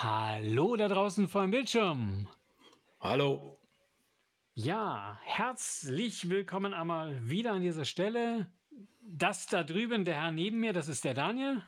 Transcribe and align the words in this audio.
Hallo 0.00 0.76
da 0.76 0.86
draußen 0.86 1.26
vor 1.26 1.42
dem 1.42 1.50
Bildschirm. 1.50 2.28
Hallo. 3.00 3.58
Ja, 4.54 5.18
herzlich 5.24 6.30
willkommen 6.30 6.72
einmal 6.72 7.28
wieder 7.28 7.50
an 7.50 7.62
dieser 7.62 7.84
Stelle. 7.84 8.46
Das 9.00 9.46
da 9.46 9.64
drüben, 9.64 10.04
der 10.04 10.14
Herr 10.14 10.30
neben 10.30 10.60
mir, 10.60 10.72
das 10.72 10.86
ist 10.86 11.04
der 11.04 11.14
Daniel. 11.14 11.62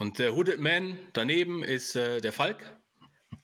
Und 0.00 0.18
der 0.18 0.36
Hooded 0.36 0.60
Man 0.60 0.98
daneben 1.14 1.62
ist 1.64 1.96
äh, 1.96 2.20
der 2.20 2.30
Falk. 2.30 2.76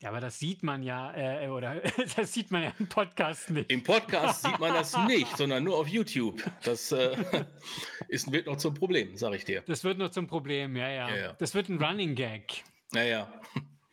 Ja, 0.02 0.10
aber 0.10 0.20
das 0.20 0.38
sieht 0.38 0.62
man 0.62 0.82
ja, 0.82 1.14
äh, 1.16 1.48
oder 1.48 1.80
das 2.16 2.34
sieht 2.34 2.50
man 2.50 2.64
ja 2.64 2.72
im 2.78 2.86
Podcast 2.86 3.48
nicht. 3.48 3.72
Im 3.72 3.82
Podcast 3.82 4.42
sieht 4.42 4.58
man 4.58 4.74
das 4.74 4.94
nicht, 5.06 5.38
sondern 5.38 5.64
nur 5.64 5.78
auf 5.78 5.88
YouTube. 5.88 6.42
Das 6.64 6.92
äh, 6.92 7.16
ist, 8.08 8.30
wird 8.30 8.46
noch 8.46 8.58
zum 8.58 8.74
Problem, 8.74 9.16
sage 9.16 9.36
ich 9.36 9.46
dir. 9.46 9.62
Das 9.62 9.84
wird 9.84 9.96
noch 9.96 10.10
zum 10.10 10.26
Problem, 10.26 10.76
ja, 10.76 10.90
ja. 10.90 11.08
Ja, 11.08 11.16
ja. 11.16 11.32
Das 11.38 11.54
wird 11.54 11.70
ein 11.70 11.82
Running 11.82 12.14
Gag. 12.14 12.62
Naja, 12.93 13.30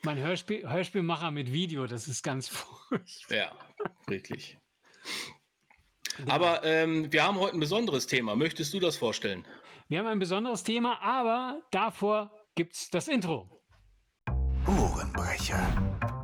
Mein 0.03 0.17
Hörspiel, 0.19 0.69
Hörspielmacher 0.69 1.31
mit 1.31 1.51
Video, 1.51 1.85
das 1.87 2.07
ist 2.07 2.23
ganz 2.23 2.47
furchtbar. 2.89 3.35
ja, 3.37 3.51
wirklich. 4.07 4.57
Aber 6.27 6.63
ähm, 6.63 7.11
wir 7.11 7.23
haben 7.23 7.37
heute 7.39 7.57
ein 7.57 7.59
besonderes 7.59 8.07
Thema. 8.07 8.35
Möchtest 8.35 8.73
du 8.73 8.79
das 8.79 8.95
vorstellen? 8.95 9.45
Wir 9.89 9.99
haben 9.99 10.07
ein 10.07 10.19
besonderes 10.19 10.63
Thema, 10.63 11.01
aber 11.01 11.61
davor 11.71 12.31
gibt's 12.55 12.89
das 12.89 13.07
Intro. 13.09 13.61
Ohrenbrecher. 14.65 15.59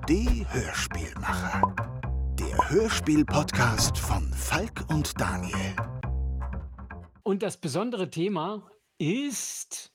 Die 0.07 0.45
Hörspielmacher. 0.49 1.75
Der 2.39 2.69
Hörspiel-Podcast 2.69 3.97
von 3.97 4.31
Falk 4.33 4.85
und 4.89 5.19
Daniel. 5.19 5.75
Und 7.23 7.43
das 7.43 7.57
besondere 7.57 8.09
Thema 8.09 8.71
ist 8.97 9.91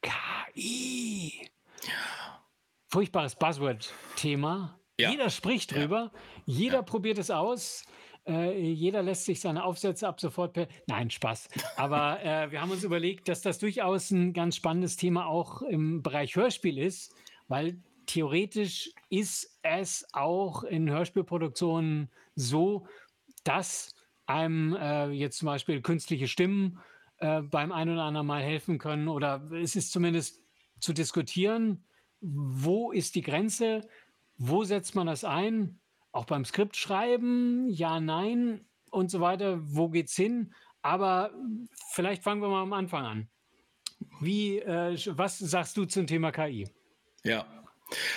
KI. 0.00 1.48
Furchtbares 2.88 3.36
Buzzword-Thema. 3.36 4.78
Ja. 5.00 5.10
Jeder 5.10 5.30
spricht 5.30 5.74
drüber, 5.74 6.12
jeder 6.44 6.82
probiert 6.82 7.18
es 7.18 7.30
aus. 7.30 7.84
Äh, 8.26 8.60
jeder 8.60 9.02
lässt 9.02 9.24
sich 9.24 9.40
seine 9.40 9.64
Aufsätze 9.64 10.06
ab 10.06 10.20
sofort 10.20 10.52
per. 10.52 10.68
Nein, 10.86 11.10
Spaß. 11.10 11.48
Aber 11.76 12.22
äh, 12.22 12.50
wir 12.52 12.60
haben 12.60 12.70
uns 12.70 12.84
überlegt, 12.84 13.28
dass 13.28 13.42
das 13.42 13.58
durchaus 13.58 14.10
ein 14.10 14.32
ganz 14.32 14.56
spannendes 14.56 14.96
Thema 14.96 15.26
auch 15.26 15.62
im 15.62 16.02
Bereich 16.02 16.36
Hörspiel 16.36 16.78
ist, 16.78 17.14
weil 17.48 17.82
theoretisch 18.06 18.90
ist 19.08 19.58
es 19.62 20.06
auch 20.12 20.62
in 20.64 20.88
Hörspielproduktionen 20.88 22.10
so, 22.34 22.86
dass 23.44 23.94
einem 24.26 24.76
äh, 24.76 25.10
jetzt 25.10 25.38
zum 25.38 25.46
Beispiel 25.46 25.80
künstliche 25.80 26.28
Stimmen 26.28 26.78
äh, 27.18 27.42
beim 27.42 27.72
einen 27.72 27.94
oder 27.94 28.04
anderen 28.04 28.26
Mal 28.26 28.42
helfen 28.42 28.78
können 28.78 29.08
oder 29.08 29.50
es 29.52 29.76
ist 29.76 29.92
zumindest 29.92 30.41
zu 30.82 30.92
diskutieren, 30.92 31.84
wo 32.20 32.92
ist 32.92 33.14
die 33.14 33.22
Grenze, 33.22 33.88
wo 34.36 34.64
setzt 34.64 34.94
man 34.94 35.06
das 35.06 35.24
ein, 35.24 35.80
auch 36.12 36.26
beim 36.26 36.44
Skriptschreiben, 36.44 37.70
ja, 37.70 38.00
nein 38.00 38.66
und 38.90 39.10
so 39.10 39.20
weiter, 39.20 39.58
wo 39.62 39.88
geht's 39.88 40.14
hin? 40.14 40.52
Aber 40.82 41.32
vielleicht 41.90 42.22
fangen 42.22 42.42
wir 42.42 42.48
mal 42.48 42.62
am 42.62 42.72
Anfang 42.72 43.04
an. 43.04 43.28
Wie, 44.20 44.58
äh, 44.58 44.98
was 45.16 45.38
sagst 45.38 45.76
du 45.76 45.84
zum 45.84 46.06
Thema 46.06 46.32
KI? 46.32 46.68
Ja. 47.24 47.46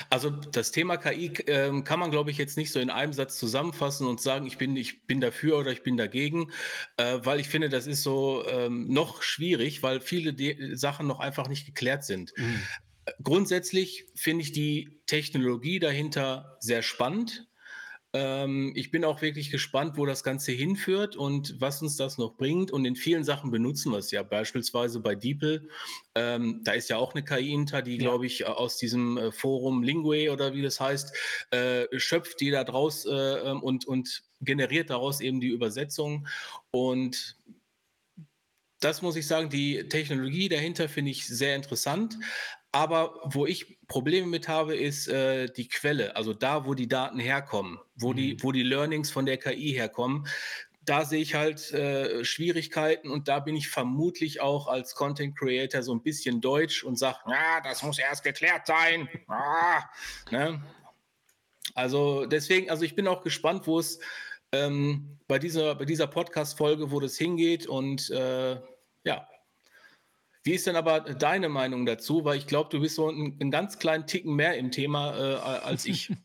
Also 0.09 0.29
das 0.29 0.71
Thema 0.71 0.97
KI 0.97 1.31
ähm, 1.47 1.83
kann 1.83 1.99
man, 1.99 2.11
glaube 2.11 2.31
ich, 2.31 2.37
jetzt 2.37 2.57
nicht 2.57 2.71
so 2.71 2.79
in 2.79 2.89
einem 2.89 3.13
Satz 3.13 3.37
zusammenfassen 3.37 4.07
und 4.07 4.21
sagen, 4.21 4.45
ich 4.45 4.57
bin, 4.57 4.75
ich 4.75 5.05
bin 5.07 5.21
dafür 5.21 5.57
oder 5.57 5.71
ich 5.71 5.83
bin 5.83 5.97
dagegen, 5.97 6.51
äh, 6.97 7.19
weil 7.23 7.39
ich 7.39 7.49
finde, 7.49 7.69
das 7.69 7.87
ist 7.87 8.03
so 8.03 8.45
ähm, 8.47 8.87
noch 8.87 9.21
schwierig, 9.21 9.83
weil 9.83 9.99
viele 9.99 10.33
De 10.33 10.75
Sachen 10.75 11.07
noch 11.07 11.19
einfach 11.19 11.47
nicht 11.47 11.65
geklärt 11.65 12.03
sind. 12.03 12.33
Grundsätzlich 13.23 14.05
finde 14.15 14.43
ich 14.43 14.51
die 14.51 15.01
Technologie 15.05 15.79
dahinter 15.79 16.57
sehr 16.59 16.81
spannend. 16.81 17.47
Ähm, 18.15 18.71
ich 18.75 18.91
bin 18.91 19.03
auch 19.03 19.21
wirklich 19.21 19.51
gespannt, 19.51 19.97
wo 19.97 20.05
das 20.05 20.23
Ganze 20.23 20.53
hinführt 20.53 21.17
und 21.17 21.59
was 21.59 21.81
uns 21.81 21.97
das 21.97 22.17
noch 22.17 22.37
bringt. 22.37 22.71
Und 22.71 22.85
in 22.85 22.95
vielen 22.95 23.25
Sachen 23.25 23.51
benutzen 23.51 23.91
wir 23.91 23.97
es 23.97 24.09
ja. 24.11 24.23
Beispielsweise 24.23 25.01
bei 25.01 25.15
DeepL, 25.15 25.67
ähm, 26.15 26.61
da 26.63 26.71
ist 26.71 26.89
ja 26.89 26.95
auch 26.95 27.13
eine 27.13 27.25
KI 27.25 27.49
hinter, 27.49 27.81
die, 27.81 27.97
glaube 27.97 28.25
ich, 28.25 28.47
aus 28.47 28.77
diesem 28.77 29.17
äh, 29.17 29.31
Forum 29.33 29.83
Lingue 29.83 30.31
oder 30.31 30.53
wie 30.53 30.61
das 30.61 30.79
heißt, 30.79 31.13
äh, 31.51 31.87
schöpft 31.99 32.39
die 32.39 32.51
da 32.51 32.63
draus 32.63 33.05
äh, 33.05 33.11
ähm, 33.11 33.61
und, 33.61 33.85
und 33.85 34.23
generiert 34.39 34.91
daraus 34.91 35.19
eben 35.19 35.41
die 35.41 35.49
Übersetzung. 35.49 36.25
Und 36.71 37.35
das 38.79 39.01
muss 39.01 39.17
ich 39.17 39.27
sagen, 39.27 39.49
die 39.49 39.89
Technologie 39.89 40.47
dahinter 40.47 40.87
finde 40.87 41.11
ich 41.11 41.27
sehr 41.27 41.57
interessant. 41.57 42.17
Aber 42.75 43.21
wo 43.23 43.45
ich 43.45 43.77
Probleme 43.87 44.27
mit 44.27 44.49
habe, 44.49 44.75
ist 44.75 45.07
äh, 45.07 45.47
die 45.47 45.69
Quelle, 45.69 46.13
also 46.17 46.33
da, 46.33 46.65
wo 46.65 46.73
die 46.73 46.89
Daten 46.89 47.19
herkommen, 47.19 47.79
wo, 47.95 48.11
die, 48.11 48.35
wo 48.43 48.51
die 48.51 48.63
Learnings 48.63 49.09
von 49.09 49.25
der 49.25 49.37
KI 49.37 49.71
herkommen. 49.71 50.27
Da 50.83 51.05
sehe 51.05 51.21
ich 51.21 51.35
halt 51.35 51.71
äh, 51.71 52.25
Schwierigkeiten 52.25 53.09
und 53.09 53.29
da 53.29 53.39
bin 53.39 53.55
ich 53.55 53.69
vermutlich 53.69 54.41
auch 54.41 54.67
als 54.67 54.93
Content 54.93 55.37
Creator 55.37 55.83
so 55.83 55.95
ein 55.95 56.03
bisschen 56.03 56.41
deutsch 56.41 56.83
und 56.83 56.99
sage, 56.99 57.19
ja, 57.29 57.61
das 57.63 57.81
muss 57.81 57.97
erst 57.97 58.25
geklärt 58.25 58.67
sein. 58.67 59.07
Ah, 59.29 59.81
ne? 60.29 60.61
Also 61.75 62.25
deswegen, 62.25 62.69
also 62.69 62.83
ich 62.83 62.93
bin 62.93 63.07
auch 63.07 63.23
gespannt, 63.23 63.67
wo 63.67 63.79
es 63.79 63.99
ähm, 64.51 65.17
bei 65.29 65.39
dieser, 65.39 65.75
bei 65.75 65.85
dieser 65.85 66.07
Podcast-Folge, 66.07 66.91
wo 66.91 66.99
das 66.99 67.15
hingeht 67.15 67.67
und 67.67 68.09
äh, 68.09 68.59
ja. 69.05 69.29
Wie 70.45 70.53
ist 70.53 70.67
denn 70.67 70.75
aber 70.75 70.99
deine 71.01 71.49
Meinung 71.49 71.87
dazu? 71.87 72.23
Weil 72.23 72.37
ich 72.37 72.45
glaube, 72.45 72.69
du 72.69 72.79
bist 72.79 72.95
so 72.95 73.09
einen, 73.09 73.35
einen 73.41 73.49
ganz 73.49 73.79
kleinen 73.79 74.05
Ticken 74.05 74.35
mehr 74.35 74.55
im 74.57 74.69
Thema 74.71 75.17
äh, 75.17 75.35
als 75.65 75.85
ich. 75.85 76.11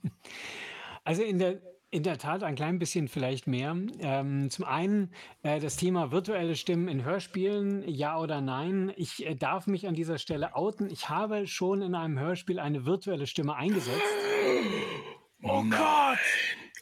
Also 1.03 1.23
in 1.23 1.39
der, 1.39 1.63
in 1.91 2.03
der 2.03 2.19
Tat 2.19 2.43
ein 2.43 2.55
klein 2.57 2.79
bisschen 2.79 3.09
vielleicht 3.09 3.47
mehr. 3.47 3.75
Ähm, 4.01 4.51
zum 4.51 4.67
einen 4.67 5.13
äh, 5.43 5.59
das 5.59 5.77
Thema 5.77 6.13
virtuelle 6.13 6.55
Stimmen 6.55 6.89
in 6.89 7.05
Hörspielen, 7.05 7.89
ja 7.89 8.19
oder 8.21 8.43
nein. 8.43 8.93
Ich 8.97 9.25
äh, 9.27 9.35
darf 9.35 9.67
mich 9.67 9.89
an 9.89 9.95
dieser 9.95 10.19
Stelle 10.19 10.55
outen. 10.55 10.91
Ich 10.91 11.09
habe 11.09 11.47
schon 11.47 11.81
in 11.81 11.95
einem 11.95 12.19
Hörspiel 12.19 12.59
eine 12.61 12.85
virtuelle 12.85 13.27
Stimme 13.27 13.57
eingesetzt. 13.57 13.99
Oh 15.43 15.63
Gott! 15.71 16.19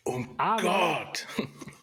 Oh 0.05 0.25
Aber- 0.37 0.63
Gott! 0.63 1.27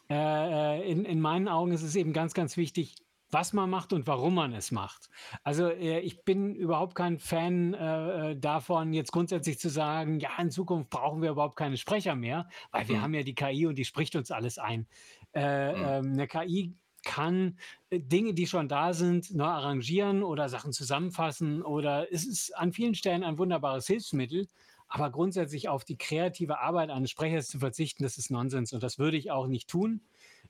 Äh, 0.09 0.81
äh, 0.81 0.91
in, 0.91 1.05
in 1.05 1.21
meinen 1.21 1.47
Augen 1.47 1.71
ist 1.71 1.83
es 1.83 1.95
eben 1.95 2.11
ganz, 2.11 2.33
ganz 2.33 2.57
wichtig, 2.57 2.95
was 3.35 3.51
man 3.51 3.69
macht 3.69 3.91
und 3.91 4.07
warum 4.07 4.35
man 4.35 4.53
es 4.53 4.71
macht. 4.71 5.09
Also 5.43 5.67
äh, 5.69 5.99
ich 5.99 6.23
bin 6.23 6.55
überhaupt 6.55 6.95
kein 6.95 7.19
Fan 7.19 7.73
äh, 7.73 8.31
äh, 8.31 8.39
davon, 8.39 8.93
jetzt 8.93 9.11
grundsätzlich 9.11 9.59
zu 9.59 9.67
sagen, 9.69 10.21
ja, 10.21 10.29
in 10.39 10.51
Zukunft 10.51 10.89
brauchen 10.89 11.21
wir 11.21 11.31
überhaupt 11.31 11.57
keine 11.57 11.75
Sprecher 11.75 12.15
mehr, 12.15 12.47
weil 12.71 12.87
wir 12.87 13.01
Mhm. 13.01 13.01
haben 13.01 13.13
ja 13.13 13.23
die 13.23 13.35
KI 13.35 13.67
und 13.67 13.77
die 13.77 13.83
spricht 13.83 14.15
uns 14.15 14.31
alles 14.31 14.57
ein. 14.57 14.87
Äh, 15.33 15.41
Mhm. 15.71 15.95
ähm, 15.99 16.13
eine 16.13 16.27
KI 16.27 16.77
kann 17.03 17.59
äh, 17.89 17.99
Dinge, 17.99 18.33
die 18.33 18.47
schon 18.47 18.69
da 18.69 18.93
sind, 18.93 19.35
neu 19.35 19.43
arrangieren 19.43 20.23
oder 20.23 20.47
Sachen 20.47 20.71
zusammenfassen 20.71 21.61
oder 21.61 22.07
es 22.13 22.25
ist 22.25 22.55
an 22.57 22.71
vielen 22.71 22.95
Stellen 22.95 23.25
ein 23.25 23.37
wunderbares 23.37 23.85
Hilfsmittel. 23.87 24.47
Aber 24.87 25.09
grundsätzlich 25.11 25.67
auf 25.67 25.83
die 25.83 25.97
kreative 25.97 26.59
Arbeit 26.59 26.89
eines 26.91 27.09
Sprechers 27.11 27.47
zu 27.47 27.59
verzichten, 27.59 28.03
das 28.03 28.17
ist 28.17 28.29
Nonsens 28.31 28.71
und 28.71 28.81
das 28.83 28.97
würde 28.99 29.17
ich 29.17 29.31
auch 29.31 29.47
nicht 29.47 29.67
tun. 29.67 30.01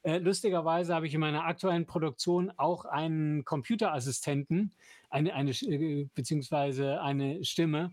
Äh, 0.06 0.20
lustigerweise 0.20 0.94
habe 0.94 1.08
ich 1.08 1.16
in 1.16 1.20
meiner 1.20 1.46
aktuellen 1.46 1.88
Produktion 1.88 2.52
auch 2.58 2.86
einen 2.86 3.44
Computerassistenten, 3.44 4.72
eine, 5.10 5.34
eine, 5.34 5.50
äh, 5.50 6.08
beziehungsweise 6.14 7.02
eine 7.02 7.44
Stimme. 7.44 7.92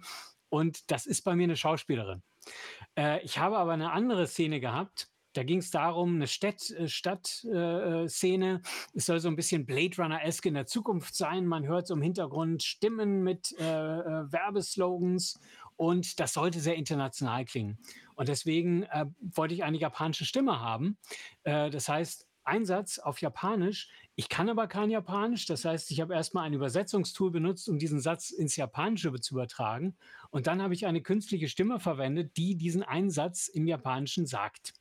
Und 0.51 0.91
das 0.91 1.07
ist 1.07 1.23
bei 1.23 1.35
mir 1.35 1.45
eine 1.45 1.57
Schauspielerin. 1.57 2.23
Äh, 2.99 3.25
ich 3.25 3.39
habe 3.39 3.57
aber 3.57 3.73
eine 3.73 3.93
andere 3.93 4.27
Szene 4.27 4.61
gehabt. 4.61 5.09
Da 5.33 5.43
ging 5.43 5.61
es 5.61 5.71
darum, 5.71 6.17
eine 6.17 6.27
Stadt, 6.27 6.69
äh, 6.73 6.87
Stadt-Szene. 6.87 8.05
Äh, 8.05 8.09
Szene. 8.11 8.63
es 8.93 9.07
soll 9.07 9.19
so 9.19 9.29
ein 9.29 9.37
bisschen 9.37 9.65
Blade 9.65 9.97
Runner-esque 9.97 10.49
in 10.49 10.55
der 10.55 10.67
Zukunft 10.67 11.15
sein. 11.15 11.47
Man 11.47 11.67
hört 11.67 11.87
so 11.87 11.95
im 11.95 12.03
Hintergrund 12.03 12.63
Stimmen 12.63 13.23
mit 13.23 13.59
äh, 13.59 13.65
äh, 13.65 14.31
Werbeslogans 14.31 15.41
und 15.77 16.21
das 16.21 16.33
sollte 16.35 16.61
sehr 16.61 16.77
international 16.77 17.45
klingen. 17.45 17.79
Und 18.15 18.29
deswegen 18.29 18.85
äh, 18.85 19.07
wollte 19.21 19.55
ich 19.55 19.65
eine 19.65 19.79
japanische 19.79 20.25
Stimme 20.25 20.61
haben. 20.61 20.99
Äh, 21.45 21.71
das 21.71 21.89
heißt, 21.89 22.27
Einsatz 22.45 22.99
auf 22.99 23.21
Japanisch. 23.21 23.89
Ich 24.15 24.29
kann 24.29 24.49
aber 24.49 24.67
kein 24.67 24.91
Japanisch. 24.91 25.47
Das 25.47 25.65
heißt, 25.65 25.91
ich 25.91 26.01
habe 26.01 26.15
erstmal 26.15 26.45
ein 26.45 26.53
Übersetzungstool 26.53 27.31
benutzt, 27.31 27.69
um 27.69 27.79
diesen 27.79 28.01
Satz 28.01 28.31
ins 28.31 28.57
Japanische 28.57 29.13
zu 29.21 29.35
übertragen. 29.35 29.97
Und 30.31 30.47
dann 30.47 30.63
habe 30.63 30.75
ich 30.75 30.87
eine 30.87 31.03
künstliche 31.03 31.49
Stimme 31.49 31.81
verwendet, 31.81 32.37
die 32.37 32.57
diesen 32.57 32.83
Einsatz 32.83 33.49
im 33.49 33.67
Japanischen 33.67 34.27
sagt. 34.27 34.75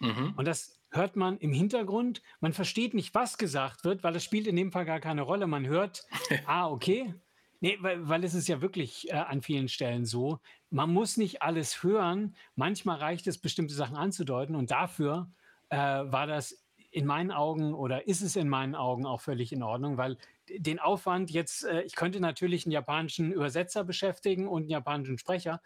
Mhm. 0.00 0.34
Und 0.36 0.46
das 0.46 0.80
hört 0.90 1.16
man 1.16 1.38
im 1.38 1.52
Hintergrund. 1.52 2.22
Man 2.40 2.52
versteht 2.52 2.94
nicht, 2.94 3.14
was 3.14 3.38
gesagt 3.38 3.84
wird, 3.84 4.02
weil 4.02 4.16
es 4.16 4.24
spielt 4.24 4.46
in 4.46 4.56
dem 4.56 4.72
Fall 4.72 4.84
gar 4.84 5.00
keine 5.00 5.22
Rolle. 5.22 5.46
Man 5.46 5.66
hört, 5.66 6.06
ah, 6.46 6.68
okay. 6.68 7.14
Nee, 7.60 7.76
weil, 7.80 8.08
weil 8.08 8.24
es 8.24 8.34
ist 8.34 8.48
ja 8.48 8.62
wirklich 8.62 9.10
äh, 9.10 9.14
an 9.14 9.42
vielen 9.42 9.68
Stellen 9.68 10.06
so. 10.06 10.40
Man 10.70 10.92
muss 10.92 11.16
nicht 11.18 11.42
alles 11.42 11.82
hören. 11.82 12.34
Manchmal 12.56 12.96
reicht 12.98 13.26
es, 13.26 13.38
bestimmte 13.38 13.74
Sachen 13.74 13.96
anzudeuten. 13.96 14.56
Und 14.56 14.70
dafür 14.70 15.30
äh, 15.68 15.76
war 15.76 16.26
das 16.26 16.64
in 16.90 17.06
meinen 17.06 17.30
Augen 17.30 17.74
oder 17.74 18.08
ist 18.08 18.22
es 18.22 18.36
in 18.36 18.48
meinen 18.48 18.74
Augen 18.74 19.06
auch 19.06 19.20
völlig 19.20 19.52
in 19.52 19.62
Ordnung, 19.62 19.96
weil 19.96 20.16
den 20.48 20.78
Aufwand 20.78 21.30
jetzt, 21.30 21.64
äh, 21.64 21.82
ich 21.82 21.94
könnte 21.94 22.20
natürlich 22.20 22.66
einen 22.66 22.72
japanischen 22.72 23.32
Übersetzer 23.32 23.84
beschäftigen 23.84 24.48
und 24.48 24.62
einen 24.62 24.70
japanischen 24.70 25.18
Sprecher, 25.18 25.60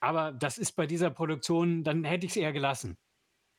aber 0.00 0.32
das 0.32 0.58
ist 0.58 0.72
bei 0.72 0.86
dieser 0.86 1.10
Produktion, 1.10 1.84
dann 1.84 2.04
hätte 2.04 2.26
ich 2.26 2.32
es 2.32 2.36
eher 2.36 2.52
gelassen. 2.52 2.96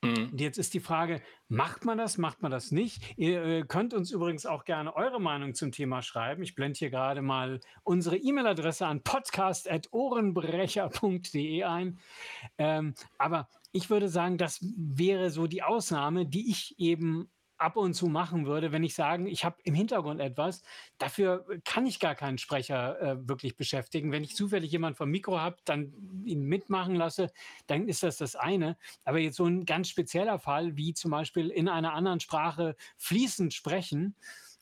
Mhm. 0.03 0.29
Und 0.31 0.41
jetzt 0.41 0.57
ist 0.57 0.73
die 0.73 0.79
Frage, 0.79 1.21
macht 1.47 1.85
man 1.85 1.97
das, 1.97 2.17
macht 2.17 2.41
man 2.41 2.51
das 2.51 2.71
nicht? 2.71 3.17
Ihr 3.17 3.44
äh, 3.44 3.63
könnt 3.63 3.94
uns 3.94 4.11
übrigens 4.11 4.45
auch 4.45 4.65
gerne 4.65 4.94
eure 4.95 5.19
Meinung 5.19 5.55
zum 5.55 5.71
Thema 5.71 6.01
schreiben. 6.01 6.44
Ich 6.44 6.55
blende 6.55 6.77
hier 6.77 6.89
gerade 6.89 7.21
mal 7.21 7.59
unsere 7.83 8.17
E-Mail-Adresse 8.17 8.85
an 8.85 9.01
podcast.ohrenbrecher.de 9.01 11.63
ein. 11.63 11.99
Ähm, 12.57 12.94
aber 13.17 13.47
ich 13.71 13.89
würde 13.89 14.09
sagen, 14.09 14.38
das 14.38 14.59
wäre 14.61 15.31
so 15.31 15.47
die 15.47 15.63
Ausnahme, 15.63 16.25
die 16.25 16.51
ich 16.51 16.77
eben 16.79 17.29
ab 17.57 17.75
und 17.75 17.94
zu 17.94 18.07
machen 18.07 18.45
würde, 18.45 18.71
wenn 18.71 18.83
ich 18.83 18.95
sagen, 18.95 19.27
ich 19.27 19.44
habe 19.45 19.57
im 19.63 19.74
Hintergrund 19.74 20.21
etwas, 20.21 20.62
dafür 20.98 21.45
kann 21.63 21.86
ich 21.86 22.00
gar 22.00 22.15
keinen 22.15 22.38
Sprecher 22.38 23.01
äh, 23.01 23.27
wirklich 23.27 23.56
beschäftigen. 23.56 24.12
Wenn 24.12 24.24
ich 24.24 24.36
zufällig 24.36 24.71
jemand 24.71 24.98
vom 24.98 25.09
Mikro 25.09 25.39
habe, 25.39 25.57
dann 25.65 25.94
ihn 26.25 26.44
mitmachen 26.44 26.95
lasse, 26.95 27.31
dann 27.68 27.88
ist 27.88 28.04
das 28.04 28.18
das 28.18 28.36
eine. 28.36 28.77
Aber 29.04 29.19
jetzt 29.19 29.38
so 29.38 29.45
ein 29.45 29.65
ganz 29.65 29.89
spezieller 29.89 30.39
Fall, 30.39 30.77
wie 30.77 30.94
zum 30.94 31.12
Beispiel 31.12 31.50
in 31.50 31.68
einer 31.68 31.94
anderen 31.94 32.19
Sprache 32.19 32.75
fließend 32.98 33.54
sprechen, 33.54 34.15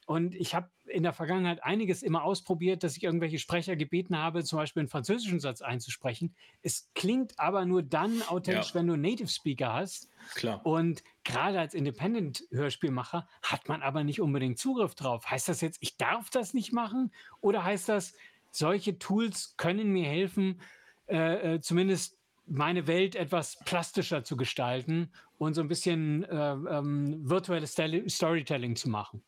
und 0.06 0.36
ich 0.36 0.54
habe 0.54 0.70
in 0.86 1.02
der 1.02 1.14
Vergangenheit 1.14 1.64
einiges 1.64 2.04
immer 2.04 2.24
ausprobiert, 2.24 2.84
dass 2.84 2.96
ich 2.96 3.04
irgendwelche 3.04 3.40
Sprecher 3.40 3.76
gebeten 3.76 4.18
habe, 4.18 4.44
zum 4.44 4.58
Beispiel 4.58 4.82
einen 4.82 4.90
französischen 4.90 5.40
Satz 5.40 5.62
einzusprechen. 5.62 6.36
Es 6.62 6.92
klingt 6.94 7.40
aber 7.40 7.66
nur 7.66 7.82
dann 7.82 8.22
authentisch, 8.22 8.70
ja. 8.70 8.76
wenn 8.76 8.88
du 8.88 8.94
einen 8.94 9.02
Native 9.02 9.28
Speaker 9.28 9.74
hast. 9.74 10.10
Klar. 10.36 10.64
Und 10.64 11.04
gerade 11.24 11.60
als 11.60 11.74
Independent-Hörspielmacher 11.74 13.28
hat 13.42 13.68
man 13.68 13.82
aber 13.82 14.04
nicht 14.04 14.22
unbedingt 14.22 14.60
Zugriff 14.60 14.94
drauf. 14.94 15.30
Heißt 15.30 15.50
das 15.50 15.62
jetzt, 15.62 15.80
ich 15.82 15.98
darf 15.98 16.30
das 16.30 16.54
nicht 16.54 16.72
machen? 16.72 17.12
Oder 17.42 17.64
heißt 17.64 17.90
das, 17.90 18.14
solche 18.52 19.00
Tools 19.00 19.56
können 19.58 19.92
mir 19.92 20.08
helfen, 20.08 20.62
äh, 21.08 21.56
äh, 21.56 21.62
zumindest 21.62 22.20
meine 22.46 22.86
Welt 22.86 23.16
etwas 23.16 23.58
plastischer 23.66 24.24
zu 24.24 24.38
gestalten 24.38 25.12
und 25.40 25.56
so 25.56 25.62
ein 25.62 25.68
bisschen 25.68 26.24
äh, 26.26 26.52
ähm, 26.52 27.28
virtuelles 27.28 27.74
Storytelling 27.74 28.76
zu 28.76 28.88
machen? 28.88 29.24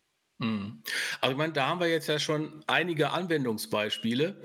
Also 1.20 1.32
ich 1.32 1.38
meine, 1.38 1.54
da 1.54 1.68
haben 1.68 1.80
wir 1.80 1.88
jetzt 1.88 2.08
ja 2.08 2.20
schon 2.20 2.64
einige 2.68 3.10
Anwendungsbeispiele. 3.10 4.40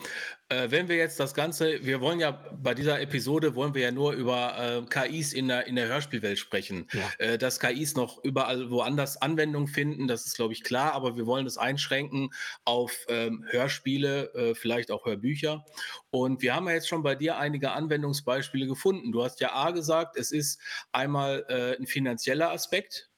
Äh, 0.48 0.70
wenn 0.70 0.88
wir 0.88 0.96
jetzt 0.96 1.20
das 1.20 1.34
Ganze, 1.34 1.84
wir 1.84 2.00
wollen 2.00 2.18
ja 2.18 2.30
bei 2.30 2.72
dieser 2.72 3.00
Episode 3.00 3.54
wollen 3.54 3.74
wir 3.74 3.82
ja 3.82 3.90
nur 3.90 4.12
über 4.12 4.56
äh, 4.58 4.82
KIs 4.88 5.34
in 5.34 5.48
der, 5.48 5.66
in 5.66 5.76
der 5.76 5.88
Hörspielwelt 5.88 6.38
sprechen. 6.38 6.88
Ja. 6.92 7.10
Äh, 7.18 7.38
dass 7.38 7.60
KIs 7.60 7.94
noch 7.94 8.24
überall 8.24 8.70
woanders 8.70 9.20
Anwendung 9.20 9.66
finden, 9.66 10.08
das 10.08 10.24
ist, 10.24 10.36
glaube 10.36 10.54
ich, 10.54 10.62
klar, 10.62 10.94
aber 10.94 11.16
wir 11.16 11.26
wollen 11.26 11.46
es 11.46 11.58
einschränken 11.58 12.30
auf 12.64 12.92
ähm, 13.08 13.44
Hörspiele, 13.50 14.32
äh, 14.34 14.54
vielleicht 14.54 14.90
auch 14.90 15.04
Hörbücher. 15.04 15.66
Und 16.10 16.40
wir 16.40 16.54
haben 16.54 16.66
ja 16.68 16.74
jetzt 16.74 16.88
schon 16.88 17.02
bei 17.02 17.14
dir 17.14 17.36
einige 17.36 17.72
Anwendungsbeispiele 17.72 18.66
gefunden. 18.66 19.12
Du 19.12 19.22
hast 19.22 19.40
ja 19.40 19.52
A 19.52 19.72
gesagt, 19.72 20.16
es 20.16 20.32
ist 20.32 20.58
einmal 20.90 21.44
äh, 21.48 21.76
ein 21.76 21.86
finanzieller 21.86 22.50
Aspekt, 22.50 23.11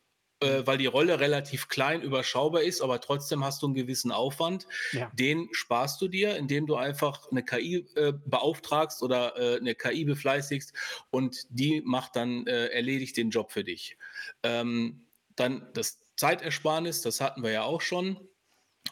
äh, 0.44 0.66
weil 0.66 0.78
die 0.78 0.86
Rolle 0.86 1.20
relativ 1.20 1.68
klein, 1.68 2.02
überschaubar 2.02 2.62
ist, 2.62 2.80
aber 2.80 3.00
trotzdem 3.00 3.44
hast 3.44 3.62
du 3.62 3.66
einen 3.66 3.74
gewissen 3.74 4.12
Aufwand. 4.12 4.66
Ja. 4.92 5.10
Den 5.14 5.48
sparst 5.52 6.00
du 6.00 6.08
dir, 6.08 6.36
indem 6.36 6.66
du 6.66 6.76
einfach 6.76 7.30
eine 7.30 7.44
KI 7.44 7.86
äh, 7.94 8.12
beauftragst 8.26 9.02
oder 9.02 9.36
äh, 9.36 9.58
eine 9.58 9.74
KI 9.74 10.04
befleißigst 10.04 10.72
und 11.10 11.46
die 11.48 11.82
macht 11.84 12.16
dann, 12.16 12.46
äh, 12.46 12.66
erledigt 12.66 13.16
den 13.16 13.30
Job 13.30 13.52
für 13.52 13.64
dich. 13.64 13.96
Ähm, 14.42 15.06
dann 15.36 15.68
das 15.74 15.98
Zeitersparnis, 16.16 17.02
das 17.02 17.20
hatten 17.20 17.42
wir 17.42 17.50
ja 17.50 17.62
auch 17.64 17.80
schon. 17.80 18.20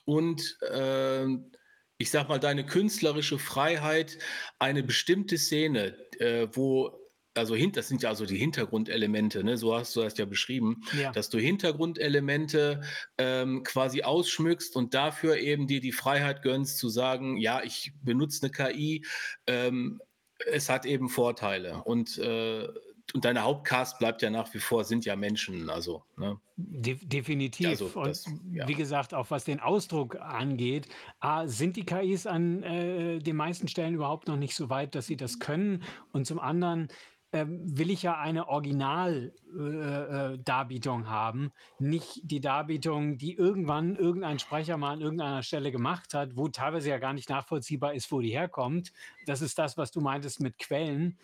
Und 0.04 0.58
ähm, 0.70 1.52
ich 1.98 2.10
sag 2.10 2.28
mal, 2.28 2.40
deine 2.40 2.66
künstlerische 2.66 3.38
Freiheit, 3.38 4.18
eine 4.58 4.82
bestimmte 4.82 5.38
Szene, 5.38 5.96
äh, 6.18 6.48
wo 6.52 7.01
also 7.34 7.56
das 7.56 7.88
sind 7.88 8.02
ja 8.02 8.10
also 8.10 8.26
die 8.26 8.36
Hintergrundelemente, 8.36 9.42
ne? 9.44 9.56
so 9.56 9.74
hast 9.74 9.96
du 9.96 10.02
das 10.02 10.16
ja 10.18 10.24
beschrieben, 10.24 10.82
ja. 10.98 11.12
dass 11.12 11.30
du 11.30 11.38
Hintergrundelemente 11.38 12.82
ähm, 13.18 13.62
quasi 13.62 14.02
ausschmückst 14.02 14.76
und 14.76 14.94
dafür 14.94 15.36
eben 15.36 15.66
dir 15.66 15.80
die 15.80 15.92
Freiheit 15.92 16.42
gönnst 16.42 16.78
zu 16.78 16.88
sagen, 16.88 17.36
ja, 17.38 17.62
ich 17.62 17.92
benutze 18.02 18.42
eine 18.42 18.50
KI, 18.50 19.04
ähm, 19.46 20.00
es 20.46 20.68
hat 20.68 20.86
eben 20.86 21.08
Vorteile 21.08 21.82
und 21.84 22.18
äh, 22.18 22.68
und 23.14 23.24
deine 23.24 23.42
Hauptcast 23.42 23.98
bleibt 23.98 24.22
ja 24.22 24.30
nach 24.30 24.52
wie 24.54 24.58
vor, 24.58 24.84
sind 24.84 25.04
ja 25.04 25.16
Menschen, 25.16 25.68
also. 25.68 26.04
Ne? 26.16 26.38
De 26.56 26.94
definitiv. 26.94 27.68
Also 27.68 27.90
das, 28.04 28.26
und 28.26 28.54
ja. 28.54 28.66
wie 28.68 28.74
gesagt, 28.74 29.12
auch 29.12 29.30
was 29.30 29.44
den 29.44 29.60
Ausdruck 29.60 30.16
angeht, 30.20 30.88
A, 31.20 31.46
sind 31.46 31.76
die 31.76 31.84
KIs 31.84 32.26
an 32.26 32.62
äh, 32.62 33.18
den 33.18 33.36
meisten 33.36 33.68
Stellen 33.68 33.94
überhaupt 33.94 34.28
noch 34.28 34.36
nicht 34.36 34.54
so 34.54 34.70
weit, 34.70 34.94
dass 34.94 35.06
sie 35.06 35.16
das 35.16 35.40
können. 35.40 35.82
Und 36.12 36.26
zum 36.26 36.38
anderen 36.38 36.88
ähm, 37.32 37.78
will 37.78 37.90
ich 37.90 38.02
ja 38.02 38.18
eine 38.18 38.48
Original-Darbietung 38.48 41.00
äh, 41.00 41.04
äh 41.04 41.08
haben, 41.08 41.52
nicht 41.78 42.20
die 42.24 42.40
Darbietung, 42.40 43.16
die 43.16 43.34
irgendwann 43.34 43.96
irgendein 43.96 44.38
Sprecher 44.38 44.76
mal 44.76 44.92
an 44.92 45.00
irgendeiner 45.00 45.42
Stelle 45.42 45.72
gemacht 45.72 46.12
hat, 46.14 46.36
wo 46.36 46.48
teilweise 46.48 46.90
ja 46.90 46.98
gar 46.98 47.14
nicht 47.14 47.30
nachvollziehbar 47.30 47.94
ist, 47.94 48.12
wo 48.12 48.20
die 48.20 48.30
herkommt. 48.30 48.92
Das 49.26 49.40
ist 49.40 49.58
das, 49.58 49.78
was 49.78 49.90
du 49.90 50.02
meintest 50.02 50.40
mit 50.40 50.58
Quellen, 50.58 51.16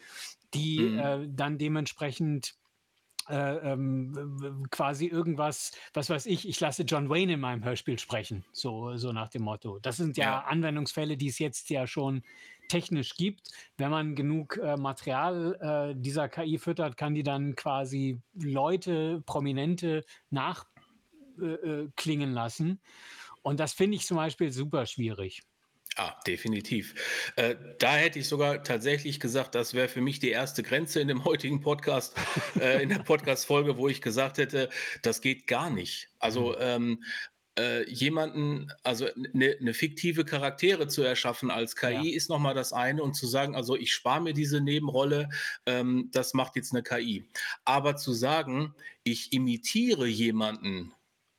die 0.55 0.81
mhm. 0.81 0.99
äh, 0.99 1.29
dann 1.29 1.59
dementsprechend 1.59 2.55
äh, 3.29 3.73
ähm, 3.73 4.67
quasi 4.71 5.07
irgendwas, 5.07 5.73
was 5.93 6.09
weiß 6.09 6.25
ich, 6.25 6.49
ich 6.49 6.59
lasse 6.61 6.85
John 6.85 7.11
Wayne 7.11 7.35
in 7.35 7.41
meinem 7.41 7.63
Hörspiel 7.63 7.99
sprechen, 7.99 8.47
so, 8.53 8.97
so 8.97 9.13
nach 9.13 9.29
dem 9.29 9.43
Motto. 9.43 9.79
Das 9.81 9.99
sind 9.99 10.17
ja, 10.17 10.25
ja. 10.25 10.41
Anwendungsfälle, 10.45 11.19
die 11.19 11.29
es 11.29 11.39
jetzt 11.39 11.69
ja 11.69 11.87
schon 11.87 12.23
technisch 12.69 13.15
gibt. 13.17 13.51
Wenn 13.77 13.91
man 13.91 14.15
genug 14.15 14.59
äh, 14.59 14.77
Material 14.77 15.93
äh, 15.95 16.01
dieser 16.01 16.29
KI 16.29 16.59
füttert, 16.59 16.97
kann 16.97 17.15
die 17.15 17.23
dann 17.23 17.55
quasi 17.55 18.21
Leute, 18.35 19.23
Prominente 19.27 20.05
nachklingen 20.31 20.69
äh, 22.31 22.33
äh 22.33 22.35
lassen. 22.35 22.81
Und 23.43 23.61
das 23.61 23.73
finde 23.73 23.97
ich 23.97 24.07
zum 24.07 24.17
Beispiel 24.17 24.53
super 24.53 24.87
schwierig. 24.87 25.43
Ah, 25.97 26.15
definitiv. 26.27 26.95
Äh, 27.35 27.57
da 27.81 27.97
hätte 27.97 28.21
ich 28.21 28.29
sogar 28.29 28.63
tatsächlich 28.63 29.19
gesagt, 29.19 29.57
das 29.57 29.75
wäre 29.75 29.89
für 29.89 30.01
mich 30.01 30.21
die 30.21 30.31
erste 30.31 30.63
Grenze 30.63 31.01
in 31.01 31.09
dem 31.09 31.25
heutigen 31.25 31.61
Podcast, 31.61 32.15
äh, 32.61 32.81
in 32.81 32.89
der 32.89 33.01
Podcast-Folge, 33.01 33.77
wo 33.79 33.89
ich 33.89 34.01
gesagt 34.01 34.39
hätte, 34.39 34.69
das 35.03 35.21
geht 35.21 35.49
gar 35.49 35.71
nicht. 35.71 36.09
Also 36.21 36.51
mhm. 36.53 36.57
ähm, 36.61 37.05
äh, 37.59 37.91
jemanden, 37.91 38.73
also 38.85 39.07
eine 39.07 39.57
ne 39.61 39.75
fiktive 39.75 40.25
Charaktere 40.25 40.87
zu 40.87 41.03
erschaffen 41.03 41.51
als 41.51 41.75
KI 41.77 42.11
ja. 42.11 42.17
ist 42.17 42.31
nochmal 42.31 42.55
das 42.55 42.73
eine 42.73 43.03
und 43.03 43.15
zu 43.15 43.27
sagen, 43.27 43.57
also 43.57 43.77
ich 43.77 43.93
spare 43.93 44.23
mir 44.23 44.33
diese 44.33 44.61
Nebenrolle, 44.61 45.29
ähm, 45.67 46.09
das 46.13 46.35
macht 46.35 46.57
jetzt 46.57 46.73
eine 46.73 46.83
KI. 46.83 47.29
Aber 47.65 47.97
zu 47.97 48.13
sagen, 48.13 48.75
ich 49.03 49.33
imitiere 49.33 50.07
jemanden, 50.07 50.95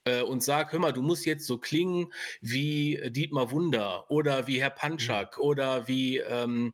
äh, 0.06 0.22
und 0.22 0.44
sag, 0.44 0.74
hör 0.74 0.80
mal, 0.80 0.94
du 0.94 1.02
musst 1.02 1.26
jetzt 1.26 1.46
so 1.46 1.58
klingen 1.58 2.12
wie 2.42 3.00
Dietmar 3.12 3.52
Wunder 3.52 4.10
oder 4.10 4.48
wie 4.48 4.62
Herr 4.62 4.70
Panchak 4.70 5.38
mhm. 5.38 5.44
oder 5.44 5.88
wie 5.88 6.18
ähm, 6.18 6.74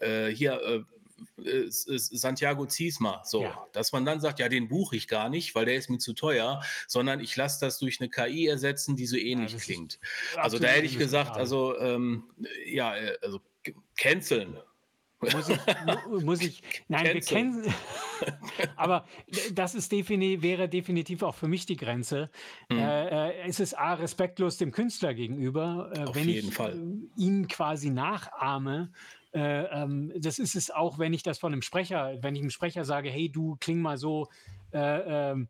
äh, 0.00 0.28
hier 0.28 0.60
äh, 0.62 0.82
Santiago 1.68 2.66
Ziesma, 2.66 3.22
so, 3.24 3.42
ja. 3.42 3.66
dass 3.72 3.92
man 3.92 4.04
dann 4.04 4.20
sagt, 4.20 4.38
ja, 4.38 4.48
den 4.48 4.68
buche 4.68 4.96
ich 4.96 5.08
gar 5.08 5.28
nicht, 5.28 5.54
weil 5.54 5.64
der 5.64 5.76
ist 5.76 5.90
mir 5.90 5.98
zu 5.98 6.12
teuer, 6.12 6.62
sondern 6.86 7.20
ich 7.20 7.36
lasse 7.36 7.60
das 7.64 7.78
durch 7.78 8.00
eine 8.00 8.10
KI 8.10 8.46
ersetzen, 8.46 8.96
die 8.96 9.06
so 9.06 9.16
ähnlich 9.16 9.52
ja, 9.52 9.58
klingt. 9.58 9.98
Also 10.36 10.58
da 10.58 10.68
hätte 10.68 10.86
ich 10.86 10.98
gesagt, 10.98 11.36
also 11.36 11.78
ähm, 11.78 12.24
ja, 12.66 12.96
äh, 12.96 13.16
also 13.22 13.40
canceln. 13.96 14.58
Muss 15.20 15.50
ich, 15.50 15.58
muss 16.24 16.40
ich 16.40 16.62
nein, 16.88 17.04
wir 17.04 17.20
kennen, 17.20 17.74
aber 18.76 19.04
das 19.52 19.74
ist 19.74 19.92
defini 19.92 20.40
wäre 20.40 20.66
definitiv 20.68 21.22
auch 21.22 21.34
für 21.34 21.46
mich 21.46 21.66
die 21.66 21.76
Grenze. 21.76 22.30
Mhm. 22.70 22.78
Äh, 22.78 23.32
es 23.42 23.60
ist 23.60 23.74
A, 23.74 23.94
respektlos 23.94 24.56
dem 24.56 24.70
Künstler 24.70 25.12
gegenüber, 25.12 25.92
äh, 25.94 26.14
wenn 26.14 26.28
ich 26.28 26.54
Fall. 26.54 26.80
ihn 27.16 27.48
quasi 27.48 27.90
nachahme 27.90 28.92
äh, 29.32 29.64
ähm, 29.64 30.12
das 30.16 30.38
ist 30.38 30.54
es 30.54 30.70
auch, 30.70 30.98
wenn 30.98 31.12
ich 31.12 31.22
das 31.22 31.38
von 31.38 31.52
einem 31.52 31.62
Sprecher, 31.62 32.18
wenn 32.22 32.34
ich 32.34 32.42
einem 32.42 32.50
Sprecher 32.50 32.84
sage, 32.84 33.10
hey, 33.10 33.30
du 33.30 33.56
kling 33.60 33.80
mal 33.80 33.96
so, 33.96 34.28
äh, 34.72 35.30
ähm, 35.30 35.48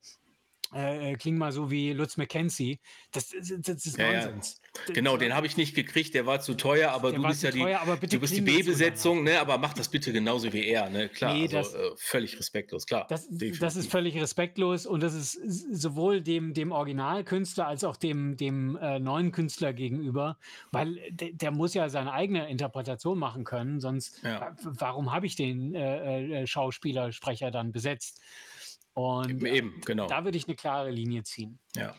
äh, 0.74 1.12
äh, 1.12 1.16
kling 1.16 1.36
mal 1.36 1.52
so 1.52 1.70
wie 1.70 1.92
Lutz 1.92 2.16
McKenzie. 2.16 2.80
Das, 3.12 3.30
das, 3.30 3.52
das 3.60 3.86
ist 3.86 3.98
ja, 3.98 4.12
Nonsens. 4.12 4.59
Genau, 4.86 5.16
den 5.16 5.34
habe 5.34 5.46
ich 5.46 5.56
nicht 5.56 5.74
gekriegt, 5.74 6.14
der 6.14 6.26
war 6.26 6.40
zu 6.40 6.54
teuer, 6.54 6.92
aber 6.92 7.10
der 7.10 7.20
du 7.20 7.26
bist 7.26 7.42
ja 7.42 7.50
teuer, 7.50 7.98
die, 8.00 8.06
du 8.06 8.20
bist 8.20 8.36
die 8.36 8.40
B-Besetzung, 8.40 9.24
ne, 9.24 9.40
aber 9.40 9.58
mach 9.58 9.74
das 9.74 9.88
bitte 9.88 10.12
genauso 10.12 10.52
wie 10.52 10.64
er, 10.64 10.88
ne? 10.88 11.08
Klar, 11.08 11.34
nee, 11.34 11.48
also, 11.54 11.76
äh, 11.76 11.90
völlig 11.96 12.38
respektlos, 12.38 12.86
klar. 12.86 13.06
Das, 13.08 13.26
das, 13.28 13.76
ist 13.76 13.90
völlig 13.90 14.16
respektlos 14.20 14.86
und 14.86 15.02
das 15.02 15.14
ist 15.14 15.40
sowohl 15.72 16.20
dem, 16.20 16.54
dem 16.54 16.70
Originalkünstler 16.70 17.66
als 17.66 17.82
auch 17.82 17.96
dem, 17.96 18.36
dem 18.36 18.76
äh, 18.76 19.00
neuen 19.00 19.32
Künstler 19.32 19.72
gegenüber, 19.72 20.38
weil 20.70 21.00
der, 21.10 21.32
der, 21.32 21.50
muss 21.50 21.74
ja 21.74 21.88
seine 21.88 22.12
eigene 22.12 22.48
Interpretation 22.48 23.18
machen 23.18 23.42
können, 23.42 23.80
sonst 23.80 24.22
ja. 24.22 24.54
warum 24.62 25.12
habe 25.12 25.26
ich 25.26 25.34
den 25.34 25.74
äh, 25.74 26.42
äh, 26.42 26.46
Schauspieler, 26.46 27.10
Sprecher 27.10 27.50
dann 27.50 27.72
besetzt? 27.72 28.20
Und 28.92 29.44
Eben, 29.44 29.80
genau. 29.86 30.06
da 30.08 30.24
würde 30.24 30.36
ich 30.36 30.46
eine 30.46 30.56
klare 30.56 30.90
Linie 30.90 31.22
ziehen. 31.22 31.58
Ja. 31.76 31.94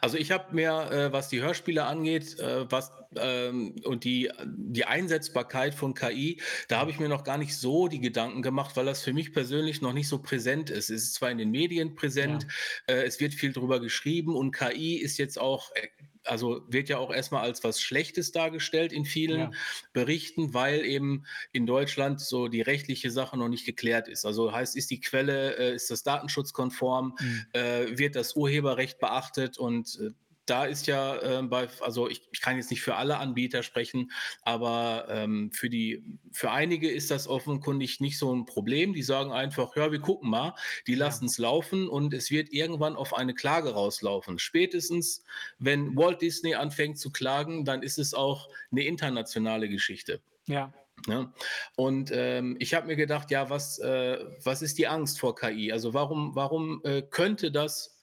Also 0.00 0.16
ich 0.16 0.30
habe 0.30 0.54
mir, 0.54 0.90
äh, 0.90 1.12
was 1.12 1.28
die 1.28 1.42
Hörspiele 1.42 1.84
angeht, 1.84 2.38
äh, 2.38 2.70
was 2.70 2.92
ähm, 3.16 3.74
und 3.84 4.04
die, 4.04 4.30
die 4.44 4.84
Einsetzbarkeit 4.84 5.74
von 5.74 5.94
KI, 5.94 6.40
da 6.68 6.78
habe 6.78 6.90
ich 6.90 7.00
mir 7.00 7.08
noch 7.08 7.24
gar 7.24 7.38
nicht 7.38 7.56
so 7.56 7.88
die 7.88 8.00
Gedanken 8.00 8.42
gemacht, 8.42 8.76
weil 8.76 8.86
das 8.86 9.02
für 9.02 9.12
mich 9.12 9.32
persönlich 9.32 9.80
noch 9.80 9.92
nicht 9.92 10.08
so 10.08 10.20
präsent 10.20 10.70
ist. 10.70 10.90
Es 10.90 11.02
ist 11.02 11.14
zwar 11.14 11.30
in 11.30 11.38
den 11.38 11.50
Medien 11.50 11.94
präsent, 11.96 12.46
äh, 12.86 13.02
es 13.02 13.18
wird 13.18 13.34
viel 13.34 13.52
drüber 13.52 13.80
geschrieben 13.80 14.36
und 14.36 14.52
KI 14.52 14.96
ist 14.96 15.18
jetzt 15.18 15.40
auch 15.40 15.70
äh, 15.74 15.88
also 16.28 16.62
wird 16.68 16.88
ja 16.88 16.98
auch 16.98 17.12
erstmal 17.12 17.42
als 17.42 17.64
was 17.64 17.80
Schlechtes 17.80 18.32
dargestellt 18.32 18.92
in 18.92 19.04
vielen 19.04 19.38
Ja. 19.40 19.50
Berichten, 19.92 20.54
weil 20.54 20.84
eben 20.84 21.24
in 21.52 21.66
Deutschland 21.66 22.20
so 22.20 22.48
die 22.48 22.60
rechtliche 22.62 23.10
Sache 23.10 23.36
noch 23.38 23.48
nicht 23.48 23.66
geklärt 23.66 24.08
ist. 24.08 24.24
Also 24.24 24.52
heißt, 24.52 24.76
ist 24.76 24.90
die 24.90 25.00
Quelle, 25.00 25.56
äh, 25.56 25.74
ist 25.74 25.90
das 25.90 26.02
datenschutzkonform, 26.02 27.16
Mhm. 27.20 27.46
äh, 27.52 27.98
wird 27.98 28.16
das 28.16 28.36
Urheberrecht 28.36 28.98
beachtet 28.98 29.58
und 29.58 29.98
äh, 30.00 30.10
da 30.50 30.64
ist 30.64 30.86
ja 30.86 31.16
äh, 31.16 31.42
bei, 31.42 31.68
also 31.80 32.08
ich, 32.08 32.28
ich 32.32 32.40
kann 32.40 32.56
jetzt 32.56 32.70
nicht 32.70 32.82
für 32.82 32.96
alle 32.96 33.18
Anbieter 33.18 33.62
sprechen, 33.62 34.10
aber 34.42 35.06
ähm, 35.10 35.50
für 35.52 35.68
die, 35.70 36.04
für 36.32 36.50
einige 36.50 36.90
ist 36.90 37.10
das 37.10 37.28
offenkundig 37.28 38.00
nicht 38.00 38.18
so 38.18 38.34
ein 38.34 38.46
Problem. 38.46 38.92
Die 38.94 39.02
sagen 39.02 39.32
einfach, 39.32 39.76
ja, 39.76 39.92
wir 39.92 40.00
gucken 40.00 40.30
mal, 40.30 40.54
die 40.86 40.94
Ja. 40.94 41.06
lassen 41.06 41.26
es 41.26 41.38
laufen 41.38 41.88
und 41.88 42.14
es 42.14 42.30
wird 42.30 42.50
irgendwann 42.52 42.96
auf 42.96 43.14
eine 43.14 43.34
Klage 43.34 43.72
rauslaufen. 43.72 44.38
Spätestens, 44.38 45.22
wenn 45.58 45.96
Walt 45.96 46.22
Disney 46.22 46.54
anfängt 46.54 46.98
zu 46.98 47.10
klagen, 47.10 47.64
dann 47.64 47.82
ist 47.82 47.98
es 47.98 48.14
auch 48.14 48.48
eine 48.70 48.84
internationale 48.84 49.68
Geschichte. 49.68 50.20
Ja. 50.46 50.72
Ne? 51.06 51.32
Und 51.76 52.10
ähm, 52.12 52.56
ich 52.58 52.74
habe 52.74 52.86
mir 52.88 52.96
gedacht, 52.96 53.30
ja, 53.30 53.50
was, 53.50 53.78
äh, 53.78 54.18
was 54.42 54.62
ist 54.62 54.78
die 54.78 54.88
Angst 54.88 55.20
vor 55.20 55.36
KI? 55.36 55.70
Also 55.72 55.94
warum, 55.94 56.34
warum 56.34 56.80
äh, 56.84 57.02
könnte 57.02 57.52
das 57.52 57.97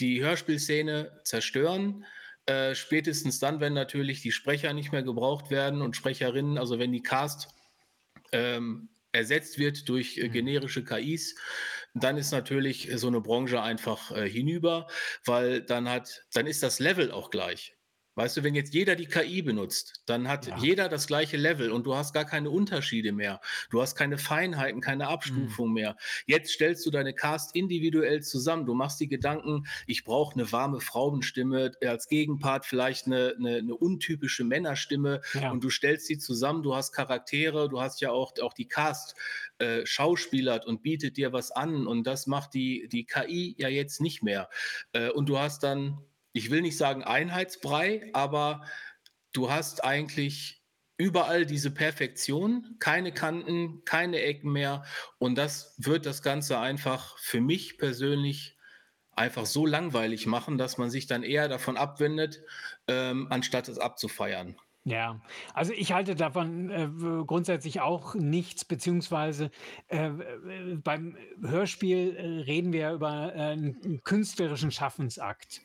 die 0.00 0.22
Hörspielszene 0.22 1.20
zerstören? 1.24 2.04
Äh, 2.46 2.74
spätestens 2.74 3.38
dann, 3.38 3.60
wenn 3.60 3.74
natürlich 3.74 4.22
die 4.22 4.32
Sprecher 4.32 4.72
nicht 4.72 4.92
mehr 4.92 5.02
gebraucht 5.02 5.50
werden 5.50 5.82
und 5.82 5.96
Sprecherinnen, 5.96 6.58
also 6.58 6.78
wenn 6.78 6.92
die 6.92 7.02
Cast 7.02 7.48
ähm, 8.32 8.90
ersetzt 9.12 9.58
wird 9.58 9.88
durch 9.88 10.18
äh, 10.18 10.28
Mhm. 10.28 10.32
generische 10.32 10.84
KIs, 10.84 11.36
dann 11.94 12.16
ist 12.18 12.30
natürlich 12.32 12.90
so 12.96 13.08
eine 13.08 13.20
Branche 13.20 13.62
einfach 13.62 14.10
äh, 14.12 14.28
hinüber, 14.28 14.86
weil 15.24 15.62
dann 15.62 15.88
hat, 15.88 16.24
dann 16.32 16.46
ist 16.46 16.62
das 16.62 16.78
Level 16.78 17.10
auch 17.10 17.30
gleich. 17.30 17.77
Weißt 18.18 18.36
du, 18.36 18.42
wenn 18.42 18.56
jetzt 18.56 18.74
jeder 18.74 18.96
die 18.96 19.06
KI 19.06 19.42
benutzt, 19.42 20.02
dann 20.06 20.26
hat 20.26 20.48
Ja. 20.48 20.58
jeder 20.58 20.88
das 20.88 21.06
gleiche 21.06 21.36
Level 21.36 21.70
und 21.70 21.86
du 21.86 21.94
hast 21.94 22.12
gar 22.12 22.24
keine 22.24 22.50
Unterschiede 22.50 23.12
mehr. 23.12 23.40
Du 23.70 23.80
hast 23.80 23.94
keine 23.94 24.18
Feinheiten, 24.18 24.80
keine 24.80 25.04
Mhm. 25.04 25.10
Abstufung 25.10 25.72
mehr. 25.72 25.96
Jetzt 26.26 26.50
stellst 26.50 26.84
du 26.84 26.90
deine 26.90 27.14
Cast 27.14 27.54
individuell 27.54 28.20
zusammen. 28.22 28.66
Du 28.66 28.74
machst 28.74 28.98
die 28.98 29.06
Gedanken, 29.06 29.68
ich 29.86 30.02
brauche 30.02 30.34
eine 30.34 30.50
warme 30.50 30.80
Frauenstimme, 30.80 31.70
als 31.84 32.08
Gegenpart 32.08 32.66
vielleicht 32.66 33.06
eine, 33.06 33.34
eine, 33.38 33.58
eine 33.58 33.76
untypische 33.76 34.42
Männerstimme 34.42 35.20
Ja. 35.34 35.52
und 35.52 35.62
du 35.62 35.70
stellst 35.70 36.06
sie 36.08 36.18
zusammen, 36.18 36.64
du 36.64 36.74
hast 36.74 36.90
Charaktere, 36.92 37.68
du 37.68 37.80
hast 37.80 38.00
ja 38.00 38.10
auch, 38.10 38.32
auch 38.42 38.52
die 38.52 38.66
Cast 38.66 39.14
äh, 39.58 39.86
schauspielert 39.86 40.66
und 40.66 40.82
bietet 40.82 41.16
dir 41.18 41.32
was 41.32 41.52
an 41.52 41.86
und 41.86 42.04
das 42.04 42.26
macht 42.26 42.54
die, 42.54 42.88
die 42.90 43.06
KI 43.06 43.54
ja 43.58 43.68
jetzt 43.68 44.00
nicht 44.00 44.24
mehr. 44.24 44.48
Äh, 44.92 45.10
und 45.10 45.28
du 45.28 45.38
hast 45.38 45.62
dann, 45.62 45.98
ich 46.32 46.50
will 46.50 46.62
nicht 46.62 46.76
sagen 46.76 47.02
Einheitsbrei, 47.02 48.10
aber 48.12 48.64
du 49.32 49.50
hast 49.50 49.84
eigentlich 49.84 50.62
überall 50.96 51.46
diese 51.46 51.70
Perfektion, 51.70 52.76
keine 52.80 53.12
Kanten, 53.12 53.84
keine 53.84 54.20
Ecken 54.20 54.52
mehr 54.52 54.84
und 55.18 55.36
das 55.36 55.74
wird 55.78 56.06
das 56.06 56.22
Ganze 56.22 56.58
einfach 56.58 57.16
für 57.18 57.40
mich 57.40 57.78
persönlich 57.78 58.56
einfach 59.12 59.46
so 59.46 59.66
langweilig 59.66 60.26
machen, 60.26 60.58
dass 60.58 60.78
man 60.78 60.90
sich 60.90 61.06
dann 61.06 61.22
eher 61.22 61.48
davon 61.48 61.76
abwendet, 61.76 62.42
ähm, 62.86 63.26
anstatt 63.30 63.68
es 63.68 63.78
abzufeiern. 63.78 64.56
Ja, 64.90 65.20
also 65.54 65.72
ich 65.72 65.92
halte 65.92 66.14
davon 66.14 66.70
äh, 66.70 66.88
grundsätzlich 67.26 67.80
auch 67.80 68.14
nichts, 68.14 68.64
beziehungsweise 68.64 69.50
äh, 69.88 70.08
äh, 70.08 70.76
beim 70.82 71.16
Hörspiel 71.42 72.16
äh, 72.16 72.26
reden 72.42 72.72
wir 72.72 72.92
über 72.92 73.34
äh, 73.34 73.40
einen, 73.40 73.80
einen 73.84 74.02
künstlerischen 74.04 74.70
Schaffensakt. 74.70 75.60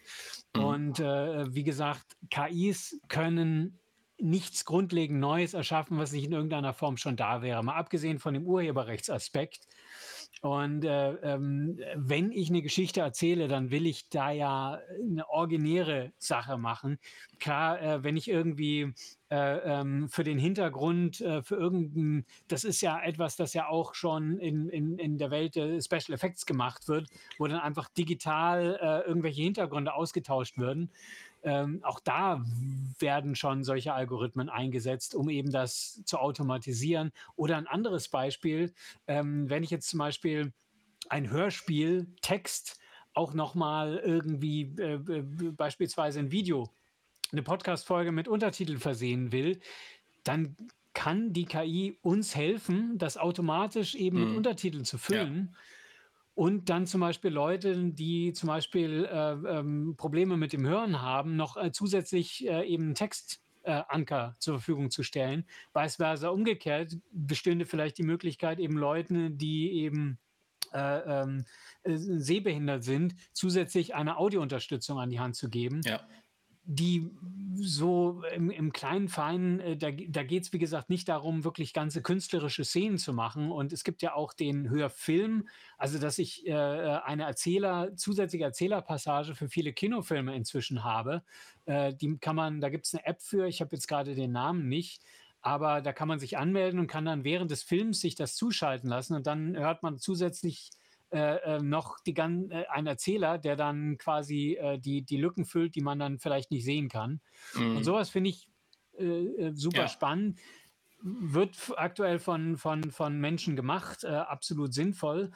Mhm. 0.55 0.63
Und 0.63 0.99
äh, 0.99 1.53
wie 1.53 1.63
gesagt, 1.63 2.17
KIs 2.29 2.99
können 3.07 3.79
nichts 4.19 4.65
grundlegend 4.65 5.19
Neues 5.19 5.53
erschaffen, 5.53 5.97
was 5.97 6.11
nicht 6.11 6.25
in 6.25 6.31
irgendeiner 6.31 6.73
Form 6.73 6.97
schon 6.97 7.15
da 7.15 7.41
wäre, 7.41 7.63
mal 7.63 7.75
abgesehen 7.75 8.19
von 8.19 8.33
dem 8.33 8.45
Urheberrechtsaspekt. 8.45 9.67
Und 10.43 10.83
äh, 10.83 11.13
ähm, 11.21 11.79
wenn 11.95 12.33
ich 12.33 12.49
eine 12.49 12.61
Geschichte 12.61 12.99
erzähle, 12.99 13.47
dann 13.47 13.71
will 13.71 13.87
ich 13.87 14.09
da 14.09 14.29
ja 14.29 14.77
eine 15.01 15.29
originäre 15.29 16.11
Sache 16.17 16.57
machen. 16.57 16.99
Klar, 17.39 17.81
äh, 17.81 18.03
wenn 18.03 18.17
ich 18.17 18.27
irgendwie 18.27 18.93
äh, 19.31 19.57
ähm, 19.59 20.09
für 20.09 20.25
den 20.25 20.37
Hintergrund, 20.37 21.21
äh, 21.21 21.43
für 21.43 21.55
irgendein, 21.55 22.25
das 22.49 22.65
ist 22.65 22.81
ja 22.81 23.01
etwas, 23.01 23.37
das 23.37 23.53
ja 23.53 23.69
auch 23.69 23.95
schon 23.95 24.37
in, 24.37 24.67
in, 24.67 24.99
in 24.99 25.17
der 25.17 25.31
Welt 25.31 25.55
der 25.55 25.79
Special 25.79 26.13
Effects 26.13 26.45
gemacht 26.45 26.89
wird, 26.89 27.07
wo 27.37 27.47
dann 27.47 27.61
einfach 27.61 27.87
digital 27.87 28.77
äh, 28.81 29.07
irgendwelche 29.07 29.43
Hintergründe 29.43 29.93
ausgetauscht 29.93 30.57
würden. 30.57 30.89
Ähm, 31.43 31.83
auch 31.83 31.99
da 31.99 32.43
werden 32.99 33.35
schon 33.35 33.63
solche 33.63 33.93
Algorithmen 33.93 34.49
eingesetzt, 34.49 35.13
um 35.15 35.29
eben 35.29 35.51
das 35.51 36.01
zu 36.05 36.17
automatisieren. 36.17 37.11
Oder 37.35 37.57
ein 37.57 37.67
anderes 37.67 38.09
Beispiel, 38.09 38.73
ähm, 39.07 39.49
wenn 39.49 39.63
ich 39.63 39.69
jetzt 39.69 39.89
zum 39.89 39.99
Beispiel 39.99 40.53
ein 41.09 41.29
Hörspiel, 41.29 42.07
Text 42.21 42.79
auch 43.13 43.33
nochmal 43.33 43.97
irgendwie 43.97 44.61
äh, 44.79 44.97
beispielsweise 45.51 46.19
ein 46.19 46.31
Video, 46.31 46.69
eine 47.31 47.43
Podcast-Folge 47.43 48.11
mit 48.11 48.27
Untertiteln 48.27 48.79
versehen 48.79 49.31
will, 49.31 49.59
dann 50.23 50.55
kann 50.93 51.33
die 51.33 51.45
KI 51.45 51.97
uns 52.01 52.35
helfen, 52.35 52.97
das 52.97 53.17
automatisch 53.17 53.95
eben 53.95 54.19
mit 54.19 54.29
Mhm. 54.29 54.37
Untertiteln 54.37 54.85
zu 54.85 54.97
füllen. 54.97 55.55
Und 56.35 56.69
dann 56.69 56.87
zum 56.87 57.01
Beispiel 57.01 57.31
Leute, 57.31 57.91
die 57.91 58.33
zum 58.33 58.47
Beispiel 58.47 59.05
äh, 59.05 59.33
ähm, 59.59 59.95
Probleme 59.97 60.35
mit 60.37 60.51
dem 60.53 60.65
Hören 60.65 61.01
haben, 61.01 61.35
noch 61.35 61.57
äh, 61.57 61.71
zusätzlich 61.71 62.47
äh, 62.47 62.65
eben 62.65 62.95
Textanker 62.95 64.35
äh, 64.35 64.39
zur 64.39 64.55
Verfügung 64.55 64.89
zu 64.89 65.03
stellen. 65.03 65.45
Vice 65.73 65.97
versa 65.97 66.29
umgekehrt 66.29 66.97
bestünde 67.11 67.65
vielleicht 67.65 67.97
die 67.99 68.03
Möglichkeit, 68.03 68.59
eben 68.59 68.77
Leuten, 68.77 69.37
die 69.37 69.73
eben 69.73 70.17
äh, 70.73 71.21
ähm, 71.21 71.45
äh, 71.83 71.97
sehbehindert 71.97 72.83
sind, 72.83 73.15
zusätzlich 73.33 73.93
eine 73.93 74.17
Audiounterstützung 74.17 74.99
an 74.99 75.11
die 75.11 75.19
Hand 75.19 75.35
zu 75.35 75.49
geben 75.49 75.81
Ja. 75.85 76.01
Die 76.65 77.09
so 77.55 78.23
im, 78.33 78.49
im 78.49 78.71
kleinen 78.71 79.09
Feinen, 79.09 79.59
äh, 79.59 79.77
da, 79.77 79.91
da 79.91 80.23
geht 80.23 80.43
es 80.43 80.53
wie 80.53 80.59
gesagt 80.59 80.89
nicht 80.89 81.09
darum, 81.09 81.43
wirklich 81.43 81.73
ganze 81.73 82.01
künstlerische 82.01 82.63
Szenen 82.63 82.97
zu 82.97 83.13
machen. 83.13 83.51
Und 83.51 83.73
es 83.73 83.83
gibt 83.83 84.01
ja 84.01 84.15
auch 84.15 84.33
den 84.33 84.69
Hörfilm, 84.69 85.47
also 85.77 85.99
dass 85.99 86.17
ich 86.19 86.47
äh, 86.47 86.53
eine 86.53 87.23
Erzähler, 87.23 87.95
zusätzliche 87.95 88.45
Erzählerpassage 88.45 89.35
für 89.35 89.49
viele 89.49 89.73
Kinofilme 89.73 90.35
inzwischen 90.35 90.83
habe. 90.83 91.23
Äh, 91.65 91.93
die 91.93 92.17
kann 92.17 92.35
man, 92.35 92.61
da 92.61 92.69
gibt 92.69 92.85
es 92.85 92.93
eine 92.93 93.05
App 93.05 93.21
für, 93.21 93.47
ich 93.47 93.61
habe 93.61 93.75
jetzt 93.75 93.87
gerade 93.87 94.15
den 94.15 94.31
Namen 94.31 94.67
nicht. 94.69 95.03
Aber 95.41 95.81
da 95.81 95.91
kann 95.91 96.07
man 96.07 96.19
sich 96.19 96.37
anmelden 96.37 96.79
und 96.79 96.87
kann 96.87 97.03
dann 97.03 97.25
während 97.25 97.51
des 97.51 97.63
Films 97.63 97.99
sich 97.99 98.15
das 98.15 98.35
zuschalten 98.35 98.89
lassen 98.89 99.13
und 99.13 99.27
dann 99.27 99.57
hört 99.57 99.83
man 99.83 99.99
zusätzlich 99.99 100.69
äh, 101.13 101.57
äh, 101.57 101.61
noch 101.61 101.99
die 101.99 102.13
gan 102.13 102.51
äh, 102.51 102.65
ein 102.69 102.87
Erzähler, 102.87 103.37
der 103.37 103.55
dann 103.55 103.97
quasi 103.97 104.57
äh, 104.59 104.79
die, 104.79 105.03
die 105.03 105.17
Lücken 105.17 105.45
füllt, 105.45 105.75
die 105.75 105.81
man 105.81 105.99
dann 105.99 106.19
vielleicht 106.19 106.51
nicht 106.51 106.65
sehen 106.65 106.89
kann. 106.89 107.21
Und 107.71 107.83
Mhm. 107.83 107.83
sowas 107.83 108.09
finde 108.09 108.31
ich 108.31 108.49
äh, 108.97 109.03
äh, 109.05 109.51
super 109.55 109.83
Ja. 109.83 109.87
spannend. 109.87 110.39
Wird 111.01 111.57
aktuell 111.75 112.19
von, 112.19 112.57
von, 112.57 112.89
von 112.91 113.19
Menschen 113.19 113.55
gemacht, 113.57 114.05
absolut 114.05 114.73
sinnvoll. 114.73 115.31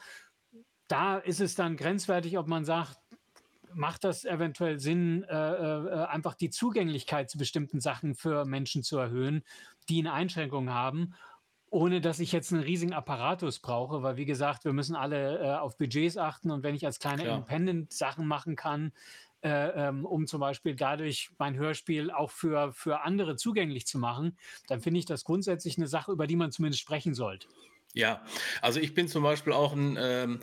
Da 0.88 1.18
ist 1.18 1.40
es 1.40 1.54
dann 1.54 1.76
grenzwertig, 1.76 2.38
ob 2.38 2.46
man 2.48 2.64
sagt, 2.64 2.98
macht 3.74 4.04
das 4.04 4.24
eventuell 4.24 4.78
Sinn, 4.78 5.24
äh, 5.24 5.34
äh, 5.36 6.06
einfach 6.06 6.34
die 6.34 6.50
Zugänglichkeit 6.50 7.30
zu 7.30 7.38
bestimmten 7.38 7.80
Sachen 7.80 8.14
für 8.14 8.44
Menschen 8.44 8.82
zu 8.82 8.98
erhöhen, 8.98 9.42
die 9.88 9.98
eine 10.00 10.12
Einschränkung 10.12 10.70
haben, 10.70 11.14
ohne 11.70 12.00
dass 12.00 12.18
ich 12.18 12.32
jetzt 12.32 12.52
einen 12.52 12.62
riesigen 12.62 12.92
Apparatus 12.92 13.58
brauche, 13.58 14.02
weil 14.02 14.16
wie 14.16 14.24
gesagt, 14.24 14.64
wir 14.64 14.72
müssen 14.72 14.96
alle 14.96 15.38
äh, 15.38 15.50
auf 15.56 15.76
Budgets 15.76 16.16
achten 16.16 16.50
und 16.50 16.62
wenn 16.62 16.74
ich 16.74 16.86
als 16.86 16.98
kleiner. 16.98 17.24
Independent 17.24 17.92
Sachen 17.92 18.26
machen 18.26 18.56
kann, 18.56 18.92
äh, 19.42 19.88
ähm, 19.88 20.04
um 20.04 20.26
zum 20.26 20.40
Beispiel 20.40 20.74
dadurch 20.74 21.30
mein 21.38 21.56
Hörspiel 21.56 22.10
auch 22.10 22.30
für, 22.30 22.72
für 22.72 23.02
andere 23.02 23.36
zugänglich 23.36 23.86
zu 23.86 23.98
machen, 23.98 24.36
dann 24.66 24.80
finde 24.80 24.98
ich 24.98 25.06
das 25.06 25.24
grundsätzlich 25.24 25.76
eine 25.76 25.86
Sache, 25.86 26.10
über 26.10 26.26
die 26.26 26.36
man 26.36 26.50
zumindest 26.50 26.82
sprechen 26.82 27.14
sollte. 27.14 27.46
Ja, 27.94 28.22
also 28.60 28.80
ich 28.80 28.94
bin 28.94 29.08
zum 29.08 29.22
Beispiel 29.22 29.52
auch 29.52 29.72
ein, 29.72 29.96
ähm, 29.98 30.40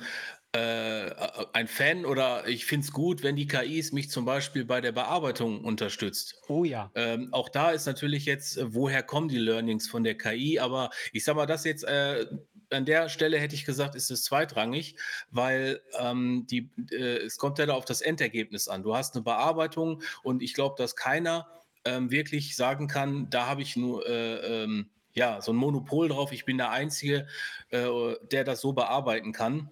äh, 0.56 1.12
ein 1.52 1.68
Fan 1.68 2.06
oder 2.06 2.48
ich 2.48 2.66
finde 2.66 2.86
es 2.86 2.94
gut, 2.94 3.24
wenn 3.24 3.36
die 3.36 3.46
KIs 3.46 3.92
mich 3.92 4.10
zum 4.10 4.24
Beispiel 4.24 4.64
bei 4.64 4.80
der 4.80 4.94
Bearbeitung 4.94 5.66
unterstützt. 5.66 6.36
Oh 6.48 6.64
ja. 6.64 6.92
Ähm, 6.96 7.34
auch 7.34 7.50
da 7.50 7.72
ist 7.72 7.86
natürlich 7.86 8.26
jetzt, 8.26 8.58
äh, 8.58 8.74
woher 8.74 9.04
kommen 9.04 9.28
die 9.28 9.38
Learnings 9.38 9.90
von 9.90 10.04
der 10.04 10.18
KI, 10.18 10.60
aber 10.60 10.92
ich 11.12 11.26
sag 11.26 11.36
mal, 11.36 11.46
dass 11.46 11.66
jetzt 11.66 11.84
äh, 11.84 12.26
an 12.70 12.86
der 12.86 13.10
Stelle 13.10 13.38
hätte 13.38 13.54
ich 13.54 13.66
gesagt, 13.66 13.96
ist 13.96 14.10
es 14.10 14.24
zweitrangig, 14.24 14.96
weil 15.30 15.82
ähm, 16.00 16.48
die, 16.50 16.72
äh, 16.90 17.18
es 17.18 17.38
kommt 17.38 17.60
ja 17.60 17.66
da 17.66 17.74
auf 17.74 17.86
das 17.86 18.00
Endergebnis 18.00 18.70
an. 18.70 18.82
Du 18.82 18.96
hast 18.96 19.16
eine 19.16 19.24
Bearbeitung 19.24 20.02
und 20.24 20.42
ich 20.42 20.54
glaube, 20.54 20.76
dass 20.78 20.96
keiner 20.96 21.48
ähm, 21.84 22.12
wirklich 22.12 22.56
sagen 22.56 22.88
kann, 22.88 23.30
da 23.30 23.48
habe 23.48 23.62
ich 23.62 23.76
nur 23.76 24.08
äh, 24.08 24.64
ähm, 24.64 24.90
ja, 25.14 25.42
so 25.42 25.52
ein 25.52 25.58
Monopol 25.58 26.08
drauf, 26.10 26.32
ich 26.32 26.46
bin 26.46 26.58
der 26.58 26.72
Einzige, 26.72 27.28
äh, 27.70 27.88
der 28.32 28.46
das 28.46 28.62
so 28.62 28.74
bearbeiten 28.74 29.34
kann, 29.34 29.70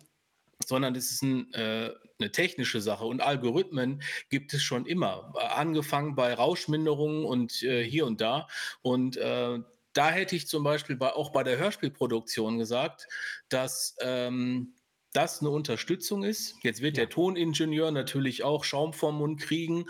sondern 0.65 0.95
es 0.95 1.11
ist 1.11 1.23
ein, 1.23 1.53
äh, 1.53 1.91
eine 2.19 2.31
technische 2.31 2.81
Sache. 2.81 3.05
Und 3.05 3.21
Algorithmen 3.21 4.01
gibt 4.29 4.53
es 4.53 4.63
schon 4.63 4.85
immer, 4.85 5.33
angefangen 5.55 6.15
bei 6.15 6.33
Rauschminderungen 6.33 7.25
und 7.25 7.61
äh, 7.63 7.83
hier 7.83 8.05
und 8.05 8.21
da. 8.21 8.47
Und 8.81 9.17
äh, 9.17 9.59
da 9.93 10.09
hätte 10.09 10.35
ich 10.35 10.47
zum 10.47 10.63
Beispiel 10.63 10.95
bei, 10.95 11.13
auch 11.13 11.31
bei 11.31 11.43
der 11.43 11.57
Hörspielproduktion 11.57 12.57
gesagt, 12.57 13.07
dass 13.49 13.95
ähm, 14.01 14.73
das 15.13 15.41
eine 15.41 15.51
Unterstützung 15.51 16.23
ist. 16.23 16.55
Jetzt 16.63 16.81
wird 16.81 16.97
ja. 16.97 17.03
der 17.03 17.09
Toningenieur 17.09 17.91
natürlich 17.91 18.43
auch 18.43 18.63
Schaum 18.63 18.93
vom 18.93 19.19
Mund 19.19 19.39
kriegen 19.39 19.85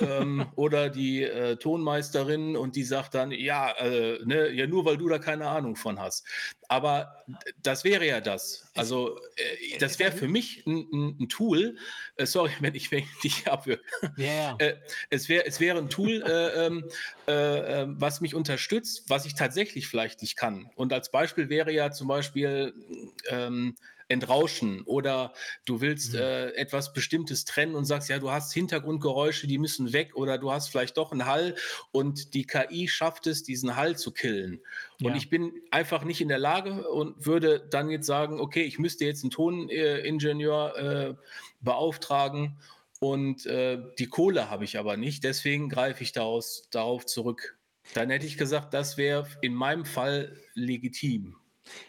ähm, 0.00 0.46
oder 0.56 0.88
die 0.88 1.24
äh, 1.24 1.56
Tonmeisterin 1.56 2.56
und 2.56 2.76
die 2.76 2.84
sagt 2.84 3.14
dann, 3.14 3.32
ja, 3.32 3.72
äh, 3.72 4.20
ne, 4.24 4.50
ja, 4.50 4.66
nur 4.68 4.84
weil 4.84 4.96
du 4.96 5.08
da 5.08 5.18
keine 5.18 5.48
Ahnung 5.48 5.74
von 5.74 5.98
hast. 5.98 6.24
Aber 6.68 7.24
das 7.62 7.82
wäre 7.82 8.06
ja 8.06 8.20
das. 8.20 8.70
Also 8.74 9.18
äh, 9.36 9.78
das 9.78 9.98
wäre 9.98 10.12
für 10.12 10.28
mich 10.28 10.64
ein, 10.66 11.16
ein, 11.20 11.28
Tool, 11.28 11.76
äh, 12.16 12.26
sorry, 12.26 12.52
wenn 12.60 12.74
ich, 12.74 12.92
wenn 12.92 13.00
ich 13.00 13.20
dich 13.22 13.48
abwürge. 13.48 13.82
Yeah. 14.16 14.56
Äh, 14.58 14.76
es, 15.10 15.28
wär, 15.28 15.46
es 15.46 15.58
wäre 15.58 15.78
ein 15.78 15.90
Tool, 15.90 16.22
äh, 16.22 16.66
ähm, 16.66 16.84
ähm, 17.26 17.96
was 17.98 18.20
mich 18.20 18.34
unterstützt, 18.34 19.04
was 19.08 19.26
ich 19.26 19.34
tatsächlich 19.34 19.88
vielleicht 19.88 20.22
nicht 20.22 20.36
kann. 20.36 20.70
Und 20.76 20.92
als 20.92 21.10
Beispiel 21.10 21.48
wäre 21.48 21.72
ja 21.72 21.90
zum 21.90 22.06
Beispiel, 22.06 22.74
ähm, 23.28 23.74
entrauschen 24.08 24.82
oder 24.82 25.32
du 25.64 25.80
willst 25.80 26.14
mhm. 26.14 26.20
äh, 26.20 26.48
etwas 26.50 26.92
Bestimmtes 26.92 27.44
trennen 27.44 27.74
und 27.74 27.84
sagst, 27.84 28.08
ja, 28.08 28.18
du 28.18 28.30
hast 28.30 28.52
Hintergrundgeräusche, 28.52 29.46
die 29.46 29.58
müssen 29.58 29.92
weg 29.92 30.16
oder 30.16 30.38
du 30.38 30.50
hast 30.50 30.68
vielleicht 30.68 30.96
doch 30.96 31.12
einen 31.12 31.26
Hall 31.26 31.54
und 31.92 32.34
die 32.34 32.46
KI 32.46 32.88
schafft 32.88 33.26
es, 33.26 33.42
diesen 33.42 33.76
Hall 33.76 33.96
zu 33.96 34.12
killen. 34.12 34.60
Und 35.02 35.10
ja. 35.10 35.16
ich 35.16 35.28
bin 35.28 35.52
einfach 35.70 36.04
nicht 36.04 36.20
in 36.20 36.28
der 36.28 36.38
Lage 36.38 36.88
und 36.88 37.26
würde 37.26 37.60
dann 37.70 37.90
jetzt 37.90 38.06
sagen, 38.06 38.40
okay, 38.40 38.62
ich 38.62 38.78
müsste 38.78 39.04
jetzt 39.04 39.22
einen 39.22 39.30
Toningenieur 39.30 40.76
äh, 40.76 41.14
beauftragen 41.60 42.58
und 43.00 43.46
äh, 43.46 43.78
die 43.98 44.08
Kohle 44.08 44.50
habe 44.50 44.64
ich 44.64 44.78
aber 44.78 44.96
nicht, 44.96 45.22
deswegen 45.22 45.68
greife 45.68 46.02
ich 46.02 46.12
daraus, 46.12 46.68
darauf 46.70 47.06
zurück. 47.06 47.56
Dann 47.94 48.10
hätte 48.10 48.26
ich 48.26 48.36
gesagt, 48.36 48.74
das 48.74 48.98
wäre 48.98 49.26
in 49.40 49.54
meinem 49.54 49.84
Fall 49.84 50.36
legitim. 50.54 51.36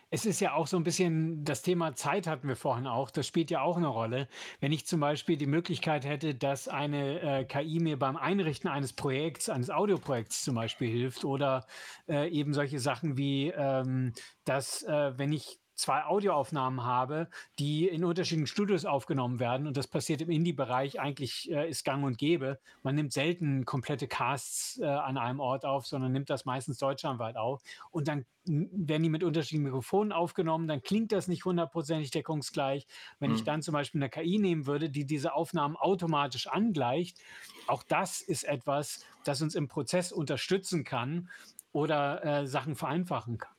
Es 0.09 0.25
ist 0.25 0.39
ja 0.39 0.53
auch 0.53 0.67
so 0.67 0.77
ein 0.77 0.83
bisschen 0.83 1.43
das 1.43 1.61
Thema 1.61 1.95
Zeit 1.95 2.27
hatten 2.27 2.47
wir 2.47 2.55
vorhin 2.55 2.87
auch. 2.87 3.11
Das 3.11 3.27
spielt 3.27 3.51
ja 3.51 3.61
auch 3.61 3.77
eine 3.77 3.87
Rolle. 3.87 4.27
Wenn 4.59 4.71
ich 4.71 4.85
zum 4.85 4.99
Beispiel 4.99 5.37
die 5.37 5.45
Möglichkeit 5.45 6.05
hätte, 6.05 6.35
dass 6.35 6.67
eine 6.67 7.21
äh, 7.21 7.45
KI 7.45 7.79
mir 7.79 7.97
beim 7.99 8.17
Einrichten 8.17 8.69
eines 8.69 8.93
Projekts, 8.93 9.49
eines 9.49 9.69
Audioprojekts 9.69 10.43
zum 10.43 10.55
Beispiel 10.55 10.89
hilft 10.89 11.25
oder 11.25 11.65
äh, 12.07 12.29
eben 12.29 12.53
solche 12.53 12.79
Sachen 12.79 13.17
wie, 13.17 13.49
ähm, 13.49 14.13
dass 14.45 14.83
äh, 14.83 15.17
wenn 15.17 15.31
ich 15.33 15.59
zwei 15.79 16.05
Audioaufnahmen 16.05 16.83
habe, 16.83 17.29
die 17.57 17.87
in 17.87 18.03
unterschiedlichen 18.03 18.47
Studios 18.47 18.85
aufgenommen 18.85 19.39
werden. 19.39 19.67
Und 19.67 19.77
das 19.77 19.87
passiert 19.87 20.21
im 20.21 20.29
Indie-Bereich 20.29 20.99
eigentlich 20.99 21.49
äh, 21.51 21.69
ist 21.69 21.85
gang 21.85 22.03
und 22.03 22.17
gäbe. 22.17 22.59
Man 22.83 22.95
nimmt 22.95 23.13
selten 23.13 23.65
komplette 23.65 24.07
Casts 24.07 24.79
äh, 24.79 24.85
an 24.85 25.17
einem 25.17 25.39
Ort 25.39 25.65
auf, 25.65 25.87
sondern 25.87 26.11
nimmt 26.11 26.29
das 26.29 26.45
meistens 26.45 26.77
deutschlandweit 26.77 27.37
auf. 27.37 27.61
Und 27.91 28.07
dann 28.07 28.25
werden 28.45 29.03
die 29.03 29.09
mit 29.09 29.23
unterschiedlichen 29.23 29.63
Mikrofonen 29.63 30.11
aufgenommen, 30.11 30.67
dann 30.67 30.81
klingt 30.81 31.11
das 31.11 31.27
nicht 31.27 31.45
hundertprozentig 31.45 32.11
deckungsgleich. 32.11 32.87
Wenn 33.19 33.31
mhm. 33.31 33.37
ich 33.37 33.43
dann 33.43 33.61
zum 33.61 33.73
Beispiel 33.73 34.01
eine 34.01 34.09
KI 34.09 34.39
nehmen 34.39 34.65
würde, 34.65 34.89
die 34.89 35.05
diese 35.05 35.33
Aufnahmen 35.33 35.75
automatisch 35.75 36.47
angleicht, 36.47 37.19
auch 37.67 37.83
das 37.83 38.21
ist 38.21 38.43
etwas, 38.43 39.05
das 39.23 39.41
uns 39.41 39.55
im 39.55 39.67
Prozess 39.67 40.11
unterstützen 40.11 40.83
kann 40.83 41.29
oder 41.71 42.23
äh, 42.23 42.47
Sachen 42.47 42.75
vereinfachen 42.75 43.37
kann. 43.37 43.58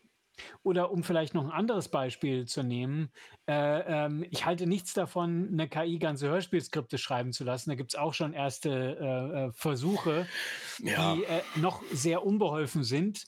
Oder 0.62 0.90
um 0.90 1.02
vielleicht 1.02 1.34
noch 1.34 1.44
ein 1.44 1.50
anderes 1.50 1.88
Beispiel 1.88 2.46
zu 2.46 2.62
nehmen, 2.62 3.10
äh, 3.46 4.06
ähm, 4.06 4.26
ich 4.30 4.46
halte 4.46 4.66
nichts 4.66 4.92
davon, 4.94 5.48
eine 5.52 5.68
KI 5.68 5.98
ganze 5.98 6.28
Hörspielskripte 6.28 6.98
schreiben 6.98 7.32
zu 7.32 7.44
lassen. 7.44 7.70
Da 7.70 7.76
gibt 7.76 7.94
es 7.94 7.98
auch 7.98 8.14
schon 8.14 8.32
erste 8.32 8.70
äh, 8.70 9.46
äh, 9.46 9.52
Versuche, 9.52 10.26
ja. 10.78 11.14
die 11.14 11.24
äh, 11.24 11.42
noch 11.56 11.82
sehr 11.92 12.24
unbeholfen 12.24 12.84
sind. 12.84 13.26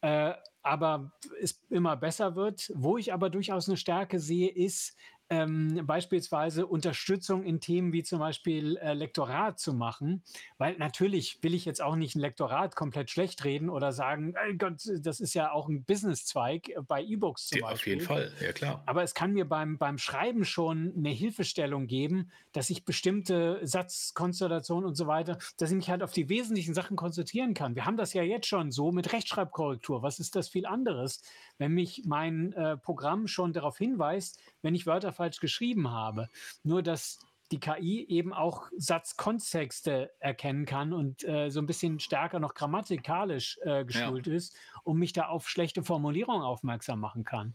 Äh, 0.00 0.34
aber 0.64 1.12
es 1.40 1.62
immer 1.68 1.96
besser 1.96 2.36
wird. 2.36 2.72
Wo 2.74 2.96
ich 2.96 3.12
aber 3.12 3.30
durchaus 3.30 3.68
eine 3.68 3.76
Stärke 3.76 4.18
sehe, 4.18 4.50
ist, 4.50 4.96
ähm, 5.30 5.80
beispielsweise 5.86 6.66
Unterstützung 6.66 7.44
in 7.44 7.60
Themen 7.60 7.92
wie 7.92 8.02
zum 8.02 8.18
Beispiel 8.18 8.76
äh, 8.76 8.92
Lektorat 8.92 9.58
zu 9.58 9.72
machen, 9.72 10.22
weil 10.58 10.76
natürlich 10.76 11.42
will 11.42 11.54
ich 11.54 11.64
jetzt 11.64 11.80
auch 11.80 11.96
nicht 11.96 12.14
ein 12.14 12.20
Lektorat 12.20 12.76
komplett 12.76 13.10
schlecht 13.10 13.44
reden 13.44 13.70
oder 13.70 13.92
sagen, 13.92 14.34
oh 14.36 14.54
Gott, 14.58 14.82
das 15.00 15.20
ist 15.20 15.34
ja 15.34 15.52
auch 15.52 15.68
ein 15.68 15.84
Businesszweig 15.84 16.68
äh, 16.68 16.82
bei 16.86 17.02
E-Books 17.02 17.48
zum 17.48 17.60
ja, 17.60 17.66
Beispiel. 17.66 17.94
Auf 17.94 18.00
jeden 18.00 18.06
Fall, 18.06 18.32
ja 18.40 18.52
klar. 18.52 18.82
Aber 18.84 19.02
es 19.02 19.14
kann 19.14 19.32
mir 19.32 19.48
beim, 19.48 19.78
beim 19.78 19.96
Schreiben 19.96 20.44
schon 20.44 20.92
eine 20.96 21.10
Hilfestellung 21.10 21.86
geben, 21.86 22.30
dass 22.52 22.68
ich 22.68 22.84
bestimmte 22.84 23.60
Satzkonstellationen 23.62 24.86
und 24.86 24.94
so 24.94 25.06
weiter, 25.06 25.38
dass 25.56 25.70
ich 25.70 25.76
mich 25.76 25.88
halt 25.88 26.02
auf 26.02 26.12
die 26.12 26.28
wesentlichen 26.28 26.74
Sachen 26.74 26.96
konzentrieren 26.96 27.54
kann. 27.54 27.74
Wir 27.74 27.86
haben 27.86 27.96
das 27.96 28.12
ja 28.12 28.22
jetzt 28.22 28.46
schon 28.46 28.70
so 28.70 28.92
mit 28.92 29.12
Rechtschreibkorrektur. 29.12 30.02
Was 30.02 30.20
ist 30.20 30.36
das 30.36 30.48
viel 30.48 30.66
anderes, 30.66 31.22
wenn 31.56 31.72
mich 31.72 32.02
mein 32.04 32.52
äh, 32.52 32.76
Programm 32.76 33.26
schon 33.26 33.54
darauf 33.54 33.78
hinweist, 33.78 34.38
wenn 34.60 34.74
ich 34.74 34.86
Wörter 34.86 35.13
falsch 35.14 35.40
geschrieben 35.40 35.90
habe. 35.90 36.28
Nur 36.62 36.82
dass 36.82 37.18
die 37.50 37.60
KI 37.60 38.06
eben 38.08 38.32
auch 38.32 38.68
Satzkontexte 38.76 40.10
erkennen 40.18 40.64
kann 40.64 40.92
und 40.92 41.24
äh, 41.24 41.50
so 41.50 41.60
ein 41.60 41.66
bisschen 41.66 42.00
stärker 42.00 42.40
noch 42.40 42.54
grammatikalisch 42.54 43.58
äh, 43.62 43.84
geschult 43.84 44.26
ja. 44.26 44.34
ist 44.34 44.56
und 44.82 44.98
mich 44.98 45.12
da 45.12 45.26
auf 45.26 45.48
schlechte 45.48 45.82
Formulierungen 45.82 46.42
aufmerksam 46.42 47.00
machen 47.00 47.24
kann. 47.24 47.54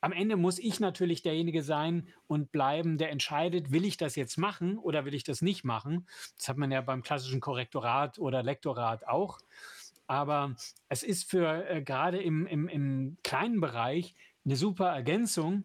Am 0.00 0.12
Ende 0.12 0.36
muss 0.36 0.58
ich 0.58 0.80
natürlich 0.80 1.22
derjenige 1.22 1.62
sein 1.62 2.08
und 2.26 2.52
bleiben, 2.52 2.98
der 2.98 3.10
entscheidet, 3.10 3.72
will 3.72 3.86
ich 3.86 3.96
das 3.96 4.16
jetzt 4.16 4.36
machen 4.36 4.78
oder 4.78 5.06
will 5.06 5.14
ich 5.14 5.24
das 5.24 5.40
nicht 5.40 5.64
machen. 5.64 6.06
Das 6.36 6.48
hat 6.48 6.58
man 6.58 6.70
ja 6.70 6.82
beim 6.82 7.02
klassischen 7.02 7.40
Korrektorat 7.40 8.18
oder 8.18 8.42
Lektorat 8.42 9.08
auch. 9.08 9.38
Aber 10.06 10.56
es 10.90 11.02
ist 11.02 11.30
für 11.30 11.68
äh, 11.68 11.82
gerade 11.82 12.22
im, 12.22 12.46
im, 12.46 12.68
im 12.68 13.16
kleinen 13.22 13.60
Bereich 13.60 14.14
eine 14.44 14.56
super 14.56 14.88
Ergänzung, 14.88 15.64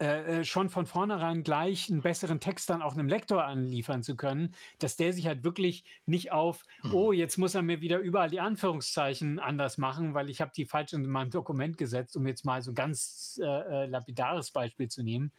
äh, 0.00 0.40
äh, 0.40 0.44
schon 0.44 0.70
von 0.70 0.86
vornherein 0.86 1.42
gleich 1.42 1.90
einen 1.90 2.00
besseren 2.00 2.40
Text 2.40 2.70
dann 2.70 2.80
auch 2.80 2.94
einem 2.94 3.06
Lektor 3.06 3.44
anliefern 3.44 4.02
zu 4.02 4.16
können, 4.16 4.54
dass 4.78 4.96
der 4.96 5.12
sich 5.12 5.26
halt 5.26 5.44
wirklich 5.44 5.84
nicht 6.06 6.32
auf, 6.32 6.64
mhm. 6.82 6.94
oh, 6.94 7.12
jetzt 7.12 7.36
muss 7.36 7.54
er 7.54 7.60
mir 7.60 7.82
wieder 7.82 7.98
überall 7.98 8.30
die 8.30 8.40
Anführungszeichen 8.40 9.38
anders 9.38 9.76
machen, 9.76 10.14
weil 10.14 10.30
ich 10.30 10.40
habe 10.40 10.52
die 10.56 10.64
falsch 10.64 10.94
in 10.94 11.06
meinem 11.06 11.30
Dokument 11.30 11.76
gesetzt, 11.76 12.16
um 12.16 12.26
jetzt 12.26 12.46
mal 12.46 12.62
so 12.62 12.72
ganz 12.72 13.38
äh, 13.42 13.44
äh 13.44 13.86
lapidares 13.86 14.52
Beispiel 14.52 14.88
zu 14.88 15.02
nehmen, 15.02 15.32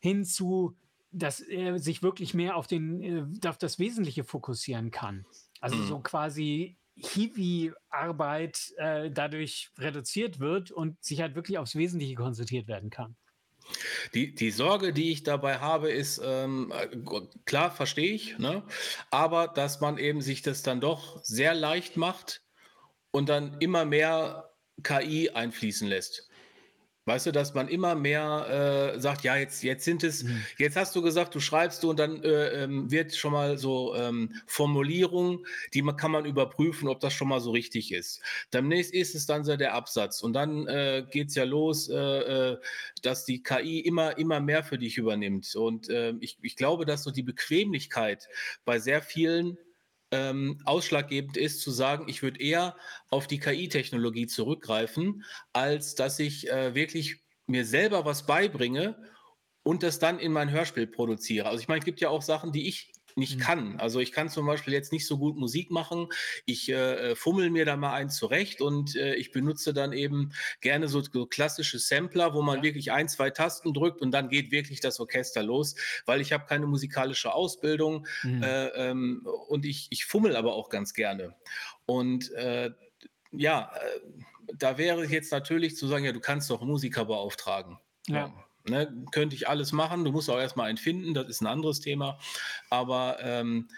hinzu, 0.00 0.76
dass 1.10 1.40
er 1.40 1.78
sich 1.78 2.02
wirklich 2.02 2.34
mehr 2.34 2.56
auf, 2.56 2.66
den, 2.66 3.40
auf 3.46 3.56
das 3.56 3.78
Wesentliche 3.78 4.24
fokussieren 4.24 4.90
kann. 4.90 5.24
Also 5.62 5.76
mhm. 5.76 5.86
so 5.86 6.00
quasi 6.00 6.76
Hiwi-Arbeit 6.96 8.74
äh, 8.76 9.10
dadurch 9.10 9.70
reduziert 9.78 10.40
wird 10.40 10.70
und 10.70 11.02
sich 11.02 11.22
halt 11.22 11.34
wirklich 11.34 11.56
aufs 11.56 11.74
Wesentliche 11.74 12.16
konzentriert 12.16 12.68
werden 12.68 12.90
kann. 12.90 13.16
Die, 14.14 14.34
die 14.34 14.50
Sorge, 14.50 14.92
die 14.92 15.12
ich 15.12 15.22
dabei 15.22 15.58
habe, 15.58 15.90
ist, 15.90 16.20
ähm, 16.22 16.72
klar, 17.44 17.70
verstehe 17.70 18.12
ich, 18.12 18.38
ne? 18.38 18.62
aber 19.10 19.48
dass 19.48 19.80
man 19.80 19.98
eben 19.98 20.22
sich 20.22 20.42
das 20.42 20.62
dann 20.62 20.80
doch 20.80 21.22
sehr 21.22 21.54
leicht 21.54 21.96
macht 21.96 22.42
und 23.10 23.28
dann 23.28 23.56
immer 23.60 23.84
mehr 23.84 24.50
KI 24.82 25.30
einfließen 25.30 25.88
lässt. 25.88 26.28
Weißt 27.06 27.26
du, 27.26 27.30
dass 27.30 27.54
man 27.54 27.68
immer 27.68 27.94
mehr 27.94 28.94
äh, 28.96 29.00
sagt, 29.00 29.22
ja, 29.22 29.36
jetzt, 29.36 29.62
jetzt 29.62 29.84
sind 29.84 30.02
es, 30.02 30.24
mhm. 30.24 30.42
jetzt 30.58 30.76
hast 30.76 30.94
du 30.96 31.02
gesagt, 31.02 31.36
du 31.36 31.40
schreibst 31.40 31.84
du 31.84 31.90
und 31.90 32.00
dann 32.00 32.20
äh, 32.24 32.64
ähm, 32.64 32.90
wird 32.90 33.14
schon 33.14 33.32
mal 33.32 33.58
so 33.58 33.94
ähm, 33.94 34.34
Formulierung, 34.46 35.46
die 35.72 35.82
man, 35.82 35.96
kann 35.96 36.10
man 36.10 36.24
überprüfen, 36.24 36.88
ob 36.88 36.98
das 36.98 37.14
schon 37.14 37.28
mal 37.28 37.38
so 37.38 37.52
richtig 37.52 37.92
ist. 37.92 38.20
Demnächst 38.52 38.92
ist 38.92 39.14
es 39.14 39.24
dann 39.24 39.44
so 39.44 39.56
der 39.56 39.74
Absatz 39.74 40.20
und 40.20 40.32
dann 40.32 40.66
äh, 40.66 41.04
geht 41.08 41.28
es 41.28 41.36
ja 41.36 41.44
los, 41.44 41.88
äh, 41.88 41.94
äh, 41.96 42.58
dass 43.02 43.24
die 43.24 43.40
KI 43.40 43.78
immer, 43.78 44.18
immer 44.18 44.40
mehr 44.40 44.64
für 44.64 44.76
dich 44.76 44.98
übernimmt. 44.98 45.54
Und 45.54 45.88
äh, 45.88 46.12
ich, 46.18 46.38
ich 46.42 46.56
glaube, 46.56 46.86
dass 46.86 47.04
so 47.04 47.12
die 47.12 47.22
Bequemlichkeit 47.22 48.28
bei 48.64 48.80
sehr 48.80 49.00
vielen 49.00 49.58
ähm, 50.10 50.60
ausschlaggebend 50.64 51.36
ist, 51.36 51.60
zu 51.60 51.70
sagen, 51.70 52.08
ich 52.08 52.22
würde 52.22 52.40
eher 52.40 52.76
auf 53.10 53.26
die 53.26 53.40
KI-Technologie 53.40 54.26
zurückgreifen, 54.26 55.24
als 55.52 55.94
dass 55.94 56.18
ich 56.18 56.48
äh, 56.50 56.74
wirklich 56.74 57.22
mir 57.46 57.64
selber 57.64 58.04
was 58.04 58.26
beibringe 58.26 58.96
und 59.62 59.82
das 59.82 59.98
dann 59.98 60.18
in 60.18 60.32
mein 60.32 60.50
Hörspiel 60.50 60.86
produziere. 60.86 61.48
Also 61.48 61.60
ich 61.60 61.68
meine, 61.68 61.80
es 61.80 61.84
gibt 61.84 62.00
ja 62.00 62.08
auch 62.08 62.22
Sachen, 62.22 62.52
die 62.52 62.68
ich 62.68 62.92
nicht 63.16 63.36
mhm. 63.38 63.40
kann. 63.40 63.80
Also 63.80 63.98
ich 64.00 64.12
kann 64.12 64.28
zum 64.28 64.46
Beispiel 64.46 64.72
jetzt 64.72 64.92
nicht 64.92 65.06
so 65.06 65.18
gut 65.18 65.36
Musik 65.36 65.70
machen. 65.70 66.08
Ich 66.44 66.68
äh, 66.68 67.12
äh, 67.12 67.16
fummel 67.16 67.50
mir 67.50 67.64
da 67.64 67.76
mal 67.76 67.94
eins 67.94 68.16
zurecht 68.16 68.60
und 68.60 68.94
äh, 68.94 69.14
ich 69.14 69.32
benutze 69.32 69.72
dann 69.72 69.92
eben 69.92 70.32
gerne 70.60 70.86
so, 70.88 71.00
so 71.00 71.26
klassische 71.26 71.78
Sampler, 71.78 72.34
wo 72.34 72.42
man 72.42 72.58
ja. 72.58 72.62
wirklich 72.64 72.92
ein, 72.92 73.08
zwei 73.08 73.30
Tasten 73.30 73.72
drückt 73.72 74.02
und 74.02 74.10
dann 74.10 74.28
geht 74.28 74.52
wirklich 74.52 74.80
das 74.80 75.00
Orchester 75.00 75.42
los, 75.42 75.74
weil 76.04 76.20
ich 76.20 76.32
habe 76.32 76.46
keine 76.46 76.66
musikalische 76.66 77.32
Ausbildung 77.32 78.06
mhm. 78.22 78.42
äh, 78.42 78.66
ähm, 78.68 79.26
und 79.48 79.64
ich, 79.64 79.88
ich 79.90 80.04
fummel 80.04 80.36
aber 80.36 80.54
auch 80.54 80.68
ganz 80.68 80.92
gerne. 80.92 81.34
Und 81.86 82.30
äh, 82.32 82.70
ja, 83.32 83.72
äh, 83.74 84.00
da 84.54 84.78
wäre 84.78 85.04
jetzt 85.06 85.32
natürlich 85.32 85.76
zu 85.76 85.86
sagen, 85.86 86.04
ja, 86.04 86.12
du 86.12 86.20
kannst 86.20 86.50
doch 86.50 86.60
Musiker 86.60 87.04
beauftragen. 87.06 87.78
ja. 88.06 88.26
ja. 88.26 88.45
Ne, 88.68 88.92
könnte 89.12 89.36
ich 89.36 89.48
alles 89.48 89.72
machen. 89.72 90.04
Du 90.04 90.12
musst 90.12 90.28
auch 90.28 90.38
erstmal 90.38 90.68
einen 90.68 90.78
finden, 90.78 91.14
das 91.14 91.28
ist 91.28 91.40
ein 91.40 91.46
anderes 91.46 91.80
Thema. 91.80 92.18
Aber 92.68 93.18
ähm, 93.20 93.68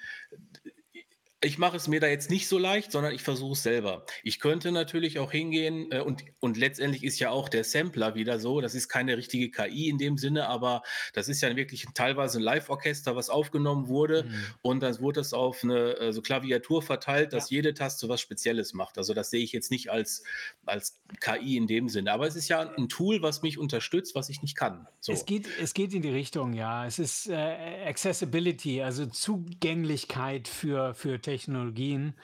ich 1.40 1.56
mache 1.56 1.76
es 1.76 1.86
mir 1.86 2.00
da 2.00 2.08
jetzt 2.08 2.30
nicht 2.30 2.48
so 2.48 2.58
leicht, 2.58 2.90
sondern 2.90 3.14
ich 3.14 3.22
versuche 3.22 3.52
es 3.52 3.62
selber. 3.62 4.04
Ich 4.24 4.40
könnte 4.40 4.72
natürlich 4.72 5.20
auch 5.20 5.30
hingehen 5.30 5.92
äh, 5.92 6.00
und, 6.00 6.24
und 6.40 6.56
letztendlich 6.56 7.04
ist 7.04 7.20
ja 7.20 7.30
auch 7.30 7.48
der 7.48 7.62
Sampler 7.62 8.16
wieder 8.16 8.40
so. 8.40 8.60
Das 8.60 8.74
ist 8.74 8.88
keine 8.88 9.16
richtige 9.16 9.50
KI 9.50 9.88
in 9.88 9.98
dem 9.98 10.18
Sinne, 10.18 10.48
aber 10.48 10.82
das 11.12 11.28
ist 11.28 11.40
ja 11.40 11.54
wirklich 11.54 11.86
teilweise 11.94 12.38
ein 12.38 12.42
Live-Orchester, 12.42 13.14
was 13.14 13.30
aufgenommen 13.30 13.86
wurde 13.86 14.24
mhm. 14.24 14.44
und 14.62 14.82
dann 14.82 14.98
wurde 14.98 15.20
es 15.20 15.32
auf 15.32 15.62
eine 15.62 15.96
äh, 15.98 16.12
so 16.12 16.22
Klaviatur 16.22 16.82
verteilt, 16.82 17.32
dass 17.32 17.50
ja. 17.50 17.56
jede 17.56 17.72
Taste 17.72 18.08
was 18.08 18.20
Spezielles 18.20 18.74
macht. 18.74 18.98
Also 18.98 19.14
das 19.14 19.30
sehe 19.30 19.42
ich 19.42 19.52
jetzt 19.52 19.70
nicht 19.70 19.90
als, 19.90 20.24
als 20.66 21.00
KI 21.20 21.56
in 21.56 21.68
dem 21.68 21.88
Sinne, 21.88 22.12
aber 22.12 22.26
es 22.26 22.34
ist 22.34 22.48
ja 22.48 22.68
ein 22.68 22.88
Tool, 22.88 23.22
was 23.22 23.42
mich 23.42 23.58
unterstützt, 23.58 24.16
was 24.16 24.28
ich 24.28 24.42
nicht 24.42 24.56
kann. 24.56 24.88
So. 24.98 25.12
Es, 25.12 25.24
geht, 25.24 25.46
es 25.62 25.72
geht 25.72 25.94
in 25.94 26.02
die 26.02 26.10
Richtung, 26.10 26.52
ja. 26.52 26.84
Es 26.84 26.98
ist 26.98 27.28
äh, 27.28 27.86
Accessibility, 27.86 28.82
also 28.82 29.06
Zugänglichkeit 29.06 30.48
für, 30.48 30.94
für 30.94 31.20
Technologien. 31.28 32.14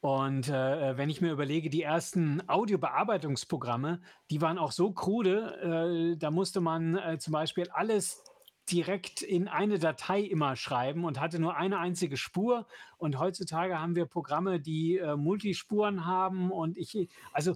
Und 0.00 0.48
äh, 0.48 0.96
wenn 0.96 1.10
ich 1.10 1.20
mir 1.20 1.32
überlege, 1.32 1.70
die 1.70 1.82
ersten 1.82 2.46
Audiobearbeitungsprogramme, 2.48 4.00
die 4.30 4.40
waren 4.40 4.58
auch 4.58 4.72
so 4.72 4.92
krude, 4.92 6.14
äh, 6.14 6.18
da 6.18 6.30
musste 6.30 6.60
man 6.60 6.96
äh, 6.96 7.18
zum 7.18 7.32
Beispiel 7.32 7.68
alles 7.70 8.22
direkt 8.70 9.20
in 9.20 9.48
eine 9.48 9.78
Datei 9.78 10.20
immer 10.20 10.56
schreiben 10.56 11.04
und 11.04 11.20
hatte 11.20 11.38
nur 11.38 11.56
eine 11.56 11.78
einzige 11.78 12.16
Spur. 12.16 12.66
Und 12.96 13.18
heutzutage 13.18 13.80
haben 13.80 13.96
wir 13.96 14.06
Programme, 14.06 14.60
die 14.60 14.96
äh, 14.98 15.16
Multispuren 15.16 16.06
haben. 16.06 16.50
Und 16.50 16.78
ich, 16.78 17.08
also 17.32 17.54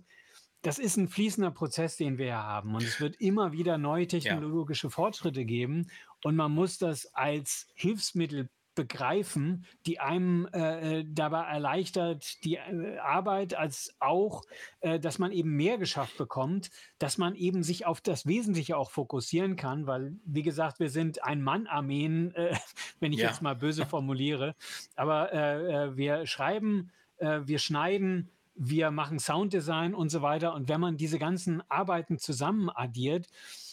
das 0.62 0.78
ist 0.78 0.96
ein 0.96 1.08
fließender 1.08 1.50
Prozess, 1.50 1.96
den 1.96 2.18
wir 2.18 2.26
hier 2.26 2.42
haben. 2.42 2.74
Und 2.74 2.82
es 2.82 3.00
wird 3.00 3.16
immer 3.20 3.52
wieder 3.52 3.78
neue 3.78 4.06
technologische 4.06 4.88
ja. 4.88 4.90
Fortschritte 4.90 5.44
geben. 5.44 5.90
Und 6.24 6.36
man 6.36 6.52
muss 6.52 6.78
das 6.78 7.14
als 7.14 7.68
Hilfsmittel 7.74 8.50
begreifen, 8.78 9.64
die 9.86 9.98
einem 9.98 10.48
äh, 10.52 11.00
äh, 11.00 11.04
dabei 11.04 11.42
erleichtert 11.42 12.44
die 12.44 12.54
äh, 12.54 12.96
Arbeit, 12.98 13.54
als 13.54 13.92
auch, 13.98 14.44
äh, 14.78 15.00
dass 15.00 15.18
man 15.18 15.32
eben 15.32 15.50
mehr 15.56 15.78
geschafft 15.78 16.16
bekommt, 16.16 16.70
dass 17.00 17.18
man 17.18 17.34
eben 17.34 17.64
sich 17.64 17.86
auf 17.86 18.00
das 18.00 18.24
Wesentliche 18.24 18.76
auch 18.76 18.92
fokussieren 18.92 19.56
kann, 19.56 19.88
weil, 19.88 20.12
wie 20.24 20.44
gesagt, 20.44 20.78
wir 20.78 20.90
sind 20.90 21.24
ein 21.24 21.42
Mann-Armeen, 21.42 22.32
äh, 22.36 22.56
wenn 23.00 23.12
ich 23.12 23.18
ja. 23.18 23.30
jetzt 23.30 23.42
mal 23.42 23.56
böse 23.56 23.84
formuliere, 23.84 24.54
aber 24.94 25.32
äh, 25.32 25.96
wir 25.96 26.24
schreiben, 26.26 26.92
wir 27.20 27.58
schneiden, 27.58 28.30
wir 28.54 28.92
machen 28.92 29.18
Sounddesign 29.18 29.92
und 29.92 30.08
so 30.08 30.22
weiter. 30.22 30.54
Und 30.54 30.68
wenn 30.68 30.80
man 30.80 30.96
diese 30.96 31.18
ganzen 31.18 31.62
Arbeiten 31.68 32.18
zusammen 32.18 32.70
addiert, 32.70 33.26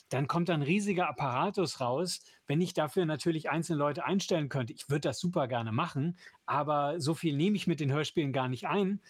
dann 0.10 0.28
kommt 0.28 0.50
ein 0.50 0.62
riesiger 0.62 1.10
Apparatus 1.10 1.82
raus. 1.82 2.22
Wenn 2.48 2.62
ich 2.62 2.74
dafür 2.74 3.06
natürlich 3.06 3.50
einzelne 3.50 3.80
Leute 3.80 4.06
einstellen 4.06 4.50
könnte, 4.50 4.74
ich 4.74 4.90
würde 4.90 5.02
das 5.02 5.20
super 5.20 5.48
gerne 5.48 5.72
machen, 5.72 6.18
aber 6.46 7.00
so 7.00 7.14
viel 7.14 7.36
nehme 7.36 7.56
ich 7.56 7.68
mit 7.68 7.80
den 7.80 7.92
Hörspielen 7.92 8.34
gar 8.34 8.48
nicht 8.48 8.68
ein. 8.68 9.02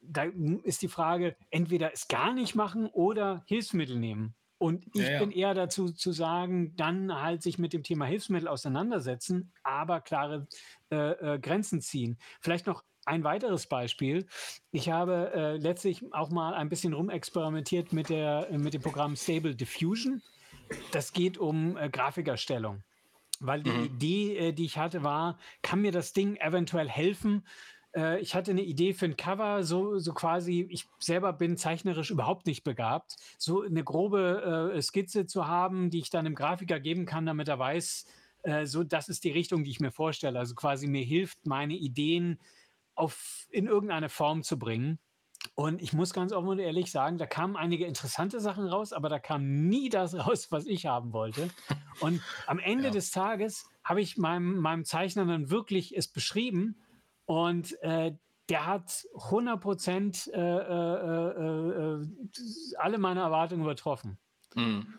Da 0.00 0.24
ist 0.62 0.82
die 0.82 0.88
Frage, 0.88 1.36
entweder 1.50 1.92
es 1.92 2.08
gar 2.08 2.32
nicht 2.32 2.54
machen 2.54 2.86
oder 2.86 3.42
Hilfsmittel 3.46 3.98
nehmen. 3.98 4.34
Und 4.58 4.86
ich 4.94 5.02
ja, 5.02 5.12
ja. 5.12 5.18
bin 5.18 5.30
eher 5.32 5.52
dazu 5.52 5.90
zu 5.90 6.12
sagen, 6.12 6.74
dann 6.76 7.20
halt 7.20 7.42
sich 7.42 7.58
mit 7.58 7.74
dem 7.74 7.82
Thema 7.82 8.06
Hilfsmittel 8.06 8.48
auseinandersetzen, 8.48 9.52
aber 9.62 10.00
klare 10.00 10.46
äh, 10.90 11.34
äh, 11.34 11.38
Grenzen 11.38 11.82
ziehen. 11.82 12.16
Vielleicht 12.40 12.66
noch 12.66 12.82
ein 13.06 13.24
weiteres 13.24 13.66
Beispiel. 13.66 14.26
Ich 14.72 14.90
habe 14.90 15.32
äh, 15.34 15.56
letztlich 15.56 16.02
auch 16.12 16.30
mal 16.30 16.54
ein 16.54 16.68
bisschen 16.68 16.92
rumexperimentiert 16.92 17.92
mit, 17.92 18.08
der, 18.08 18.48
mit 18.50 18.74
dem 18.74 18.82
Programm 18.82 19.16
Stable 19.16 19.54
Diffusion. 19.54 20.22
Das 20.92 21.12
geht 21.12 21.38
um 21.38 21.76
äh, 21.76 21.88
Grafikerstellung. 21.88 22.82
Weil 23.38 23.62
die 23.62 23.70
mhm. 23.70 23.84
Idee, 23.84 24.36
äh, 24.36 24.52
die 24.52 24.64
ich 24.64 24.78
hatte, 24.78 25.02
war, 25.02 25.38
kann 25.62 25.80
mir 25.80 25.92
das 25.92 26.12
Ding 26.12 26.36
eventuell 26.36 26.88
helfen? 26.88 27.44
Äh, 27.94 28.20
ich 28.20 28.34
hatte 28.34 28.50
eine 28.50 28.62
Idee 28.62 28.92
für 28.92 29.06
ein 29.06 29.16
Cover, 29.16 29.62
so, 29.62 29.98
so 29.98 30.12
quasi, 30.12 30.66
ich 30.70 30.86
selber 30.98 31.32
bin 31.32 31.56
zeichnerisch 31.56 32.10
überhaupt 32.10 32.46
nicht 32.46 32.64
begabt, 32.64 33.16
so 33.38 33.62
eine 33.62 33.84
grobe 33.84 34.72
äh, 34.74 34.82
Skizze 34.82 35.26
zu 35.26 35.46
haben, 35.46 35.90
die 35.90 36.00
ich 36.00 36.10
dann 36.10 36.24
dem 36.24 36.34
Grafiker 36.34 36.80
geben 36.80 37.06
kann, 37.06 37.26
damit 37.26 37.48
er 37.48 37.58
weiß, 37.58 38.06
äh, 38.42 38.66
so, 38.66 38.84
das 38.84 39.08
ist 39.08 39.24
die 39.24 39.30
Richtung, 39.30 39.64
die 39.64 39.70
ich 39.70 39.80
mir 39.80 39.92
vorstelle. 39.92 40.38
Also 40.38 40.54
quasi 40.54 40.86
mir 40.86 41.04
hilft, 41.04 41.46
meine 41.46 41.74
Ideen 41.74 42.38
auf, 42.96 43.46
in 43.50 43.66
irgendeine 43.66 44.08
Form 44.08 44.42
zu 44.42 44.58
bringen. 44.58 44.98
Und 45.54 45.80
ich 45.80 45.92
muss 45.92 46.12
ganz 46.12 46.32
offen 46.32 46.48
und 46.48 46.58
ehrlich 46.58 46.90
sagen, 46.90 47.18
da 47.18 47.26
kamen 47.26 47.56
einige 47.56 47.86
interessante 47.86 48.40
Sachen 48.40 48.66
raus, 48.66 48.92
aber 48.92 49.08
da 49.08 49.18
kam 49.18 49.68
nie 49.68 49.88
das 49.90 50.14
raus, 50.14 50.50
was 50.50 50.66
ich 50.66 50.86
haben 50.86 51.12
wollte. 51.12 51.50
Und 52.00 52.22
am 52.46 52.58
Ende 52.58 52.86
ja. 52.86 52.90
des 52.90 53.10
Tages 53.10 53.68
habe 53.84 54.00
ich 54.00 54.16
meinem, 54.16 54.56
meinem 54.56 54.84
Zeichner 54.84 55.24
dann 55.24 55.50
wirklich 55.50 55.96
es 55.96 56.08
beschrieben 56.08 56.82
und 57.26 57.80
äh, 57.82 58.12
der 58.48 58.66
hat 58.66 59.06
100 59.24 59.60
Prozent 59.60 60.30
äh, 60.32 60.40
äh, 60.40 61.30
äh, 61.36 62.00
äh 62.00 62.06
alle 62.78 62.98
meine 62.98 63.20
Erwartungen 63.20 63.62
übertroffen. 63.62 64.18
Mhm. 64.56 64.94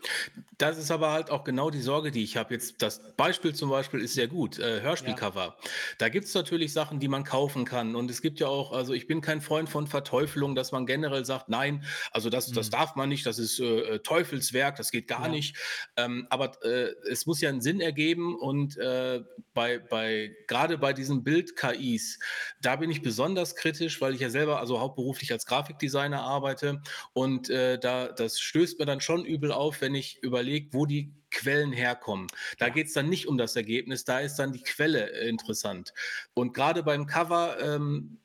Das 0.56 0.78
ist 0.78 0.90
aber 0.90 1.12
halt 1.12 1.30
auch 1.30 1.44
genau 1.44 1.70
die 1.70 1.80
Sorge, 1.80 2.10
die 2.10 2.22
ich 2.22 2.36
habe. 2.36 2.54
Jetzt 2.54 2.82
das 2.82 3.14
Beispiel 3.16 3.54
zum 3.54 3.70
Beispiel 3.70 4.00
ist 4.00 4.14
sehr 4.14 4.26
gut, 4.26 4.58
äh, 4.58 4.80
Hörspielcover. 4.80 5.40
Ja. 5.40 5.70
Da 5.98 6.08
gibt 6.08 6.26
es 6.26 6.34
natürlich 6.34 6.72
Sachen, 6.72 6.98
die 6.98 7.06
man 7.06 7.22
kaufen 7.22 7.64
kann. 7.64 7.94
Und 7.94 8.10
es 8.10 8.22
gibt 8.22 8.40
ja 8.40 8.48
auch, 8.48 8.72
also 8.72 8.92
ich 8.92 9.06
bin 9.06 9.20
kein 9.20 9.40
Freund 9.40 9.68
von 9.68 9.86
Verteufelung, 9.86 10.54
dass 10.54 10.72
man 10.72 10.86
generell 10.86 11.24
sagt, 11.24 11.48
nein, 11.48 11.84
also 12.12 12.30
das, 12.30 12.48
mhm. 12.48 12.54
das 12.54 12.70
darf 12.70 12.96
man 12.96 13.08
nicht, 13.08 13.26
das 13.26 13.38
ist 13.38 13.60
äh, 13.60 13.64
äh, 13.64 13.98
Teufelswerk, 14.00 14.76
das 14.76 14.90
geht 14.90 15.06
gar 15.06 15.26
ja. 15.26 15.28
nicht. 15.28 15.56
Ähm, 15.96 16.26
aber 16.30 16.52
äh, 16.64 16.94
es 17.08 17.26
muss 17.26 17.40
ja 17.40 17.50
einen 17.50 17.60
Sinn 17.60 17.80
ergeben 17.80 18.36
und 18.36 18.76
äh, 18.78 19.22
bei, 19.54 19.78
bei 19.78 20.36
gerade 20.46 20.78
bei 20.78 20.92
diesen 20.92 21.24
Bild-KIs, 21.24 22.18
da 22.62 22.76
bin 22.76 22.90
ich 22.90 23.02
besonders 23.02 23.56
kritisch, 23.56 24.00
weil 24.00 24.14
ich 24.14 24.20
ja 24.20 24.30
selber 24.30 24.60
also 24.60 24.80
hauptberuflich 24.80 25.32
als 25.32 25.46
Grafikdesigner 25.46 26.22
arbeite 26.22 26.80
und 27.12 27.50
äh, 27.50 27.78
da 27.78 28.08
das 28.08 28.40
stößt 28.40 28.78
mir 28.78 28.86
dann 28.86 29.00
schon 29.00 29.24
übel 29.24 29.47
Beispiel 29.48 29.52
auf, 29.52 29.80
wenn 29.80 29.94
ich 29.94 30.22
überlege, 30.22 30.72
wo 30.72 30.86
die 30.86 31.14
Quellen 31.30 31.72
herkommen. 31.72 32.26
Da 32.58 32.68
geht 32.68 32.88
es 32.88 32.92
dann 32.92 33.08
nicht 33.08 33.26
um 33.26 33.38
das 33.38 33.56
Ergebnis, 33.56 34.04
da 34.04 34.20
ist 34.20 34.36
dann 34.36 34.52
die 34.52 34.62
Quelle 34.62 35.12
äh, 35.12 35.28
interessant. 35.28 35.92
Und 36.34 36.54
gerade 36.54 36.82
beim 36.82 37.06
Cover, 37.06 37.58
ähm, 37.60 38.18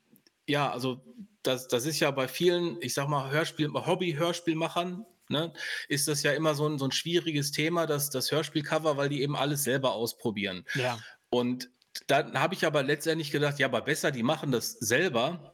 ja, 0.47 0.71
also 0.71 1.03
das, 1.43 1.67
das 1.67 1.85
ist 1.85 1.99
ja 1.99 2.11
bei 2.11 2.27
vielen, 2.27 2.77
ich 2.81 2.93
sag 2.93 3.07
mal, 3.07 3.31
Hörspiel, 3.31 3.71
Hobby-Hörspielmachern, 3.73 5.05
ne, 5.29 5.53
ist 5.89 6.07
das 6.07 6.23
ja 6.23 6.31
immer 6.31 6.55
so 6.55 6.67
ein, 6.67 6.77
so 6.77 6.85
ein 6.85 6.91
schwieriges 6.91 7.51
Thema, 7.51 7.85
dass 7.85 8.09
das 8.09 8.31
Hörspielcover, 8.31 8.97
weil 8.97 9.09
die 9.09 9.21
eben 9.21 9.35
alles 9.35 9.63
selber 9.63 9.93
ausprobieren. 9.93 10.65
Ja. 10.75 10.99
Und 11.29 11.69
dann 12.07 12.39
habe 12.39 12.55
ich 12.55 12.65
aber 12.65 12.83
letztendlich 12.83 13.31
gedacht, 13.31 13.59
ja, 13.59 13.67
aber 13.67 13.81
besser, 13.81 14.11
die 14.11 14.23
machen 14.23 14.51
das 14.51 14.71
selber, 14.71 15.52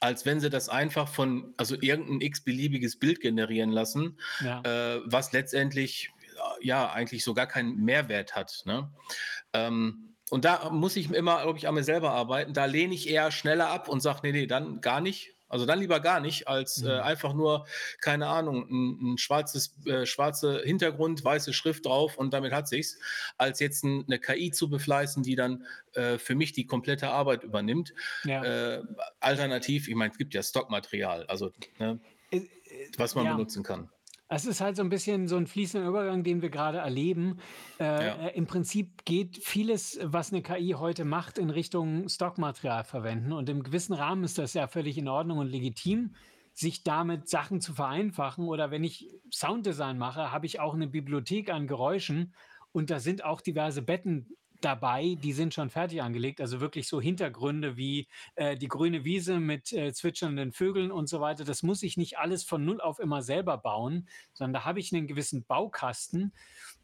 als 0.00 0.26
wenn 0.26 0.40
sie 0.40 0.50
das 0.50 0.68
einfach 0.68 1.08
von, 1.08 1.54
also 1.56 1.76
irgendein 1.80 2.20
x-beliebiges 2.20 2.98
Bild 2.98 3.20
generieren 3.20 3.70
lassen, 3.70 4.18
ja. 4.40 4.60
äh, 4.62 5.00
was 5.04 5.32
letztendlich 5.32 6.10
ja 6.60 6.90
eigentlich 6.90 7.24
so 7.24 7.34
gar 7.34 7.46
keinen 7.46 7.76
Mehrwert 7.84 8.34
hat. 8.34 8.62
Ne? 8.64 8.90
Ähm, 9.52 10.14
und 10.30 10.44
da 10.44 10.70
muss 10.70 10.96
ich 10.96 11.10
immer, 11.10 11.42
glaube 11.42 11.58
ich, 11.58 11.68
an 11.68 11.74
mir 11.74 11.84
selber 11.84 12.12
arbeiten. 12.12 12.52
Da 12.52 12.66
lehne 12.66 12.94
ich 12.94 13.08
eher 13.08 13.30
schneller 13.30 13.68
ab 13.70 13.88
und 13.88 14.00
sage, 14.00 14.20
nee, 14.22 14.32
nee, 14.32 14.46
dann 14.46 14.80
gar 14.80 15.00
nicht. 15.00 15.34
Also 15.48 15.66
dann 15.66 15.80
lieber 15.80 16.00
gar 16.00 16.20
nicht, 16.20 16.48
als 16.48 16.82
äh, 16.82 16.84
mhm. 16.84 16.90
äh, 16.90 17.00
einfach 17.00 17.34
nur, 17.34 17.66
keine 18.00 18.26
Ahnung, 18.26 18.68
ein, 18.70 19.12
ein 19.12 19.18
schwarzes, 19.18 19.74
äh, 19.86 20.06
schwarze 20.06 20.62
Hintergrund, 20.64 21.24
weiße 21.24 21.52
Schrift 21.52 21.86
drauf 21.86 22.18
und 22.18 22.32
damit 22.32 22.52
hat 22.52 22.68
sich's, 22.68 22.98
als 23.36 23.60
jetzt 23.60 23.84
ein, 23.84 24.04
eine 24.06 24.18
KI 24.18 24.50
zu 24.50 24.68
befleißen, 24.68 25.22
die 25.22 25.36
dann 25.36 25.64
äh, 25.94 26.18
für 26.18 26.34
mich 26.34 26.52
die 26.52 26.66
komplette 26.66 27.08
Arbeit 27.08 27.44
übernimmt. 27.44 27.94
Ja. 28.24 28.44
Äh, 28.44 28.82
alternativ, 29.20 29.88
ich 29.88 29.94
meine, 29.94 30.12
es 30.12 30.18
gibt 30.18 30.34
ja 30.34 30.42
Stockmaterial, 30.42 31.26
also 31.26 31.52
ne, 31.78 31.98
äh, 32.30 32.42
was 32.96 33.14
man 33.14 33.24
ja. 33.24 33.32
benutzen 33.32 33.62
kann. 33.62 33.90
Es 34.28 34.44
ist 34.44 34.60
halt 34.60 34.76
so 34.76 34.82
ein 34.82 34.90
bisschen 34.90 35.26
so 35.26 35.36
ein 35.36 35.46
fließender 35.46 35.88
Übergang, 35.88 36.22
den 36.22 36.42
wir 36.42 36.50
gerade 36.50 36.78
erleben. 36.78 37.38
Äh, 37.80 37.84
ja. 37.84 38.14
Äh, 38.26 38.36
Im 38.36 38.46
Prinzip 38.46 39.04
geht 39.06 39.38
vieles, 39.42 39.98
was 40.02 40.32
eine 40.32 40.42
KI 40.42 40.74
heute 40.78 41.06
macht, 41.06 41.38
in 41.38 41.48
Richtung 41.48 42.08
Stockmaterial 42.08 42.84
verwenden. 42.84 43.32
Und 43.32 43.48
im 43.48 43.62
gewissen 43.62 43.94
Rahmen 43.94 44.24
ist 44.24 44.36
das 44.36 44.52
ja 44.52 44.68
völlig 44.68 44.98
in 44.98 45.08
Ordnung 45.08 45.38
und 45.38 45.48
legitim, 45.48 46.14
sich 46.52 46.82
damit 46.82 47.28
Sachen 47.28 47.62
zu 47.62 47.72
vereinfachen. 47.72 48.46
Oder 48.46 48.70
wenn 48.70 48.84
ich 48.84 49.08
Sounddesign 49.32 49.96
mache, 49.96 50.30
habe 50.30 50.44
ich 50.44 50.60
auch 50.60 50.74
eine 50.74 50.88
Bibliothek 50.88 51.50
an 51.50 51.66
Geräuschen 51.66 52.34
und 52.72 52.90
da 52.90 53.00
sind 53.00 53.24
auch 53.24 53.40
diverse 53.40 53.80
Betten 53.80 54.28
dabei, 54.60 55.16
die 55.22 55.32
sind 55.32 55.54
schon 55.54 55.70
fertig 55.70 56.02
angelegt. 56.02 56.40
Also 56.40 56.60
wirklich 56.60 56.88
so 56.88 57.00
Hintergründe 57.00 57.76
wie 57.76 58.08
äh, 58.34 58.56
die 58.56 58.68
grüne 58.68 59.04
Wiese 59.04 59.40
mit 59.40 59.72
äh, 59.72 59.92
zwitschernden 59.92 60.52
Vögeln 60.52 60.90
und 60.90 61.08
so 61.08 61.20
weiter. 61.20 61.44
Das 61.44 61.62
muss 61.62 61.82
ich 61.82 61.96
nicht 61.96 62.18
alles 62.18 62.44
von 62.44 62.64
null 62.64 62.80
auf 62.80 62.98
immer 62.98 63.22
selber 63.22 63.58
bauen, 63.58 64.08
sondern 64.32 64.54
da 64.54 64.64
habe 64.64 64.80
ich 64.80 64.92
einen 64.92 65.06
gewissen 65.06 65.44
Baukasten, 65.44 66.32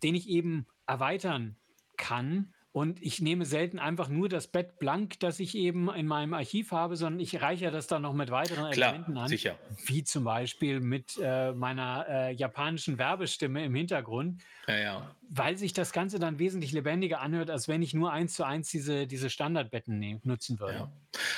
den 0.02 0.14
ich 0.14 0.28
eben 0.28 0.66
erweitern 0.86 1.56
kann 1.96 2.53
und 2.74 3.00
ich 3.00 3.20
nehme 3.20 3.46
selten 3.46 3.78
einfach 3.78 4.08
nur 4.08 4.28
das 4.28 4.48
Bett 4.48 4.80
blank, 4.80 5.20
das 5.20 5.38
ich 5.38 5.54
eben 5.54 5.94
in 5.94 6.08
meinem 6.08 6.34
Archiv 6.34 6.72
habe, 6.72 6.96
sondern 6.96 7.20
ich 7.20 7.40
reiche 7.40 7.70
das 7.70 7.86
dann 7.86 8.02
noch 8.02 8.14
mit 8.14 8.32
weiteren 8.32 8.72
Klar, 8.72 8.88
Elementen 8.88 9.16
an. 9.16 9.28
sicher. 9.28 9.56
Wie 9.86 10.02
zum 10.02 10.24
Beispiel 10.24 10.80
mit 10.80 11.16
äh, 11.22 11.52
meiner 11.52 12.04
äh, 12.08 12.32
japanischen 12.32 12.98
Werbestimme 12.98 13.64
im 13.64 13.76
Hintergrund. 13.76 14.42
Ja, 14.66 14.76
ja. 14.76 15.14
Weil 15.30 15.56
sich 15.56 15.72
das 15.72 15.92
Ganze 15.92 16.18
dann 16.18 16.40
wesentlich 16.40 16.72
lebendiger 16.72 17.20
anhört, 17.20 17.48
als 17.48 17.68
wenn 17.68 17.80
ich 17.80 17.94
nur 17.94 18.10
eins 18.12 18.34
zu 18.34 18.44
eins 18.44 18.70
diese, 18.70 19.06
diese 19.06 19.30
Standardbetten 19.30 19.96
nehm, 19.96 20.20
nutzen 20.24 20.58
würde. 20.58 20.74
Ja. 20.74 20.92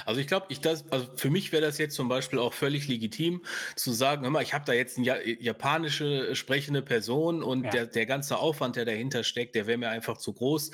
Also 0.06 0.22
ich 0.22 0.26
glaube, 0.28 0.46
ich 0.48 0.62
das, 0.62 0.90
also 0.90 1.06
für 1.16 1.28
mich 1.28 1.52
wäre 1.52 1.60
das 1.60 1.76
jetzt 1.76 1.96
zum 1.96 2.08
Beispiel 2.08 2.38
auch 2.38 2.54
völlig 2.54 2.88
legitim 2.88 3.44
zu 3.74 3.92
sagen, 3.92 4.22
hör 4.22 4.30
mal, 4.30 4.42
ich 4.42 4.54
habe 4.54 4.64
da 4.64 4.72
jetzt 4.72 4.96
eine 4.96 5.22
japanische 5.42 6.34
sprechende 6.34 6.80
Person 6.80 7.42
und 7.42 7.62
der, 7.74 7.86
der 7.86 8.06
ganze 8.06 8.38
Aufwand, 8.38 8.76
der 8.76 8.86
dahinter 8.86 9.22
steckt, 9.22 9.54
der 9.54 9.66
wäre 9.66 9.76
mir 9.76 9.90
einfach 9.90 10.16
zu 10.16 10.32
groß 10.32 10.70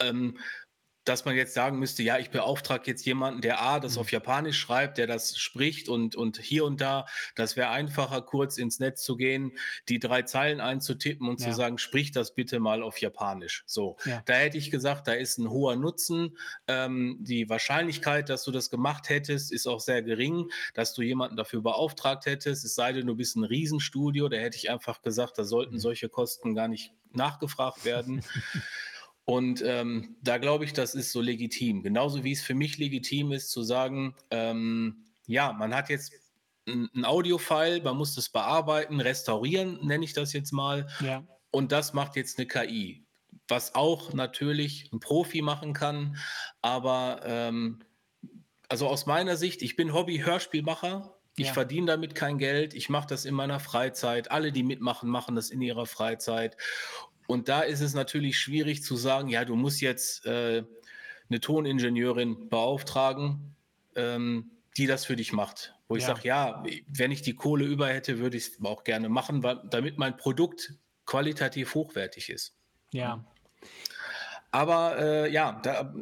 ähm, 0.00 0.36
dass 1.04 1.24
man 1.24 1.34
jetzt 1.34 1.54
sagen 1.54 1.78
müsste, 1.78 2.02
ja, 2.02 2.18
ich 2.18 2.30
beauftrage 2.30 2.82
jetzt 2.86 3.06
jemanden, 3.06 3.40
der 3.40 3.62
A, 3.62 3.80
das 3.80 3.94
mhm. 3.94 4.00
auf 4.00 4.12
Japanisch 4.12 4.58
schreibt, 4.58 4.98
der 4.98 5.06
das 5.06 5.38
spricht 5.38 5.88
und, 5.88 6.14
und 6.14 6.38
hier 6.38 6.64
und 6.64 6.80
da, 6.80 7.06
das 7.34 7.56
wäre 7.56 7.70
einfacher, 7.70 8.20
kurz 8.22 8.58
ins 8.58 8.80
Netz 8.80 9.02
zu 9.02 9.16
gehen, 9.16 9.52
die 9.88 9.98
drei 9.98 10.22
Zeilen 10.22 10.60
einzutippen 10.60 11.28
und 11.28 11.40
ja. 11.40 11.48
zu 11.48 11.54
sagen, 11.54 11.78
sprich 11.78 12.12
das 12.12 12.34
bitte 12.34 12.60
mal 12.60 12.82
auf 12.82 12.98
Japanisch. 12.98 13.64
So, 13.66 13.96
ja. 14.04 14.22
da 14.26 14.34
hätte 14.34 14.58
ich 14.58 14.70
gesagt, 14.70 15.08
da 15.08 15.12
ist 15.12 15.38
ein 15.38 15.48
hoher 15.48 15.76
Nutzen. 15.76 16.36
Ähm, 16.68 17.16
die 17.20 17.48
Wahrscheinlichkeit, 17.48 18.28
dass 18.28 18.44
du 18.44 18.50
das 18.50 18.68
gemacht 18.68 19.08
hättest, 19.08 19.52
ist 19.52 19.66
auch 19.66 19.80
sehr 19.80 20.02
gering, 20.02 20.50
dass 20.74 20.92
du 20.92 21.02
jemanden 21.02 21.36
dafür 21.36 21.62
beauftragt 21.62 22.26
hättest, 22.26 22.64
es 22.64 22.74
sei 22.74 22.92
denn, 22.92 23.06
du 23.06 23.16
bist 23.16 23.36
ein 23.36 23.44
Riesenstudio, 23.44 24.28
da 24.28 24.36
hätte 24.36 24.58
ich 24.58 24.70
einfach 24.70 25.00
gesagt, 25.00 25.38
da 25.38 25.44
sollten 25.44 25.74
mhm. 25.74 25.80
solche 25.80 26.08
Kosten 26.08 26.54
gar 26.54 26.68
nicht 26.68 26.92
nachgefragt 27.12 27.84
werden. 27.84 28.22
Und 29.30 29.62
ähm, 29.64 30.16
da 30.22 30.38
glaube 30.38 30.64
ich, 30.64 30.72
das 30.72 30.96
ist 30.96 31.12
so 31.12 31.20
legitim. 31.20 31.84
Genauso 31.84 32.24
wie 32.24 32.32
es 32.32 32.42
für 32.42 32.56
mich 32.56 32.78
legitim 32.78 33.30
ist, 33.30 33.50
zu 33.50 33.62
sagen, 33.62 34.16
ähm, 34.32 35.04
ja, 35.28 35.52
man 35.52 35.72
hat 35.72 35.88
jetzt 35.88 36.12
ein, 36.66 37.04
Audiofile, 37.04 37.80
man 37.80 37.96
muss 37.96 38.16
das 38.16 38.30
bearbeiten, 38.30 39.00
restaurieren, 39.00 39.86
nenne 39.86 40.04
ich 40.04 40.14
das 40.14 40.32
jetzt 40.32 40.50
mal. 40.50 40.88
Ja. 40.98 41.22
Und 41.52 41.70
das 41.70 41.92
macht 41.92 42.16
jetzt 42.16 42.40
eine 42.40 42.48
KI. 42.48 43.06
Was 43.46 43.76
auch 43.76 44.12
natürlich 44.14 44.90
ein 44.92 44.98
Profi 44.98 45.42
machen 45.42 45.74
kann, 45.74 46.16
aber 46.60 47.20
ähm, 47.22 47.78
also 48.68 48.88
aus 48.88 49.06
meiner 49.06 49.36
Sicht, 49.36 49.62
ich 49.62 49.76
bin 49.76 49.92
Hobby-Hörspielmacher, 49.92 51.20
ich 51.36 51.46
ja. 51.46 51.52
verdiene 51.52 51.86
damit 51.86 52.14
kein 52.14 52.38
Geld. 52.38 52.74
Ich 52.74 52.88
mache 52.88 53.06
das 53.06 53.24
in 53.24 53.34
meiner 53.34 53.60
Freizeit. 53.60 54.30
Alle, 54.30 54.52
die 54.52 54.62
mitmachen, 54.62 55.08
machen 55.08 55.36
das 55.36 55.50
in 55.50 55.62
ihrer 55.62 55.86
Freizeit. 55.86 56.56
Und 57.30 57.48
da 57.48 57.60
ist 57.60 57.80
es 57.80 57.94
natürlich 57.94 58.40
schwierig 58.40 58.82
zu 58.82 58.96
sagen, 58.96 59.28
ja, 59.28 59.44
du 59.44 59.54
musst 59.54 59.80
jetzt 59.80 60.26
äh, 60.26 60.64
eine 61.28 61.40
Toningenieurin 61.40 62.48
beauftragen, 62.48 63.54
ähm, 63.94 64.50
die 64.76 64.88
das 64.88 65.04
für 65.04 65.14
dich 65.14 65.32
macht. 65.32 65.76
Wo 65.86 65.94
ich 65.94 66.02
ja. 66.02 66.08
sage, 66.08 66.26
ja, 66.26 66.64
wenn 66.88 67.12
ich 67.12 67.22
die 67.22 67.36
Kohle 67.36 67.66
über 67.66 67.86
hätte, 67.86 68.18
würde 68.18 68.36
ich 68.36 68.48
es 68.48 68.64
auch 68.64 68.82
gerne 68.82 69.08
machen, 69.08 69.44
weil, 69.44 69.60
damit 69.70 69.96
mein 69.96 70.16
Produkt 70.16 70.74
qualitativ 71.06 71.74
hochwertig 71.74 72.30
ist. 72.30 72.56
Ja. 72.90 73.24
Aber 74.50 74.98
äh, 74.98 75.32
ja, 75.32 75.60
da, 75.62 75.94